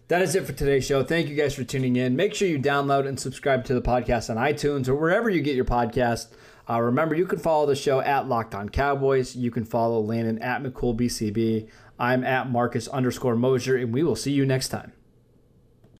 That 0.10 0.22
is 0.22 0.36
it 0.36 0.46
for 0.46 0.54
today's 0.54 0.86
show. 0.86 1.04
Thank 1.04 1.28
you 1.28 1.36
guys 1.36 1.54
for 1.54 1.65
tuning 1.65 1.98
in. 1.98 2.15
Make 2.15 2.34
sure 2.34 2.48
you 2.48 2.60
download 2.60 3.06
and 3.06 3.20
subscribe 3.20 3.65
to 3.65 3.74
the 3.74 3.82
podcast 3.82 4.30
on 4.30 4.38
iTunes 4.38 4.88
or 4.88 4.96
wherever 4.96 5.30
you 5.30 5.41
get 5.41 5.56
your 5.56 5.65
podcast. 5.65 6.28
Uh, 6.70 6.80
remember, 6.80 7.13
you 7.13 7.26
can 7.26 7.39
follow 7.39 7.65
the 7.65 7.76
show 7.76 8.00
at 8.00 8.28
Locked 8.28 8.56
On 8.56 8.70
Cowboys. 8.70 9.36
You 9.36 9.52
can 9.52 9.65
follow 9.65 10.00
Landon 10.00 10.41
at 10.41 10.63
McCoolBCB. 10.63 11.67
I'm 12.00 12.24
at 12.24 12.50
Marcus 12.50 12.88
underscore 12.88 13.36
Mosher, 13.36 13.76
and 13.76 13.93
we 13.93 14.02
will 14.02 14.15
see 14.15 14.32
you 14.32 14.46
next 14.46 14.70
time. 14.70 14.93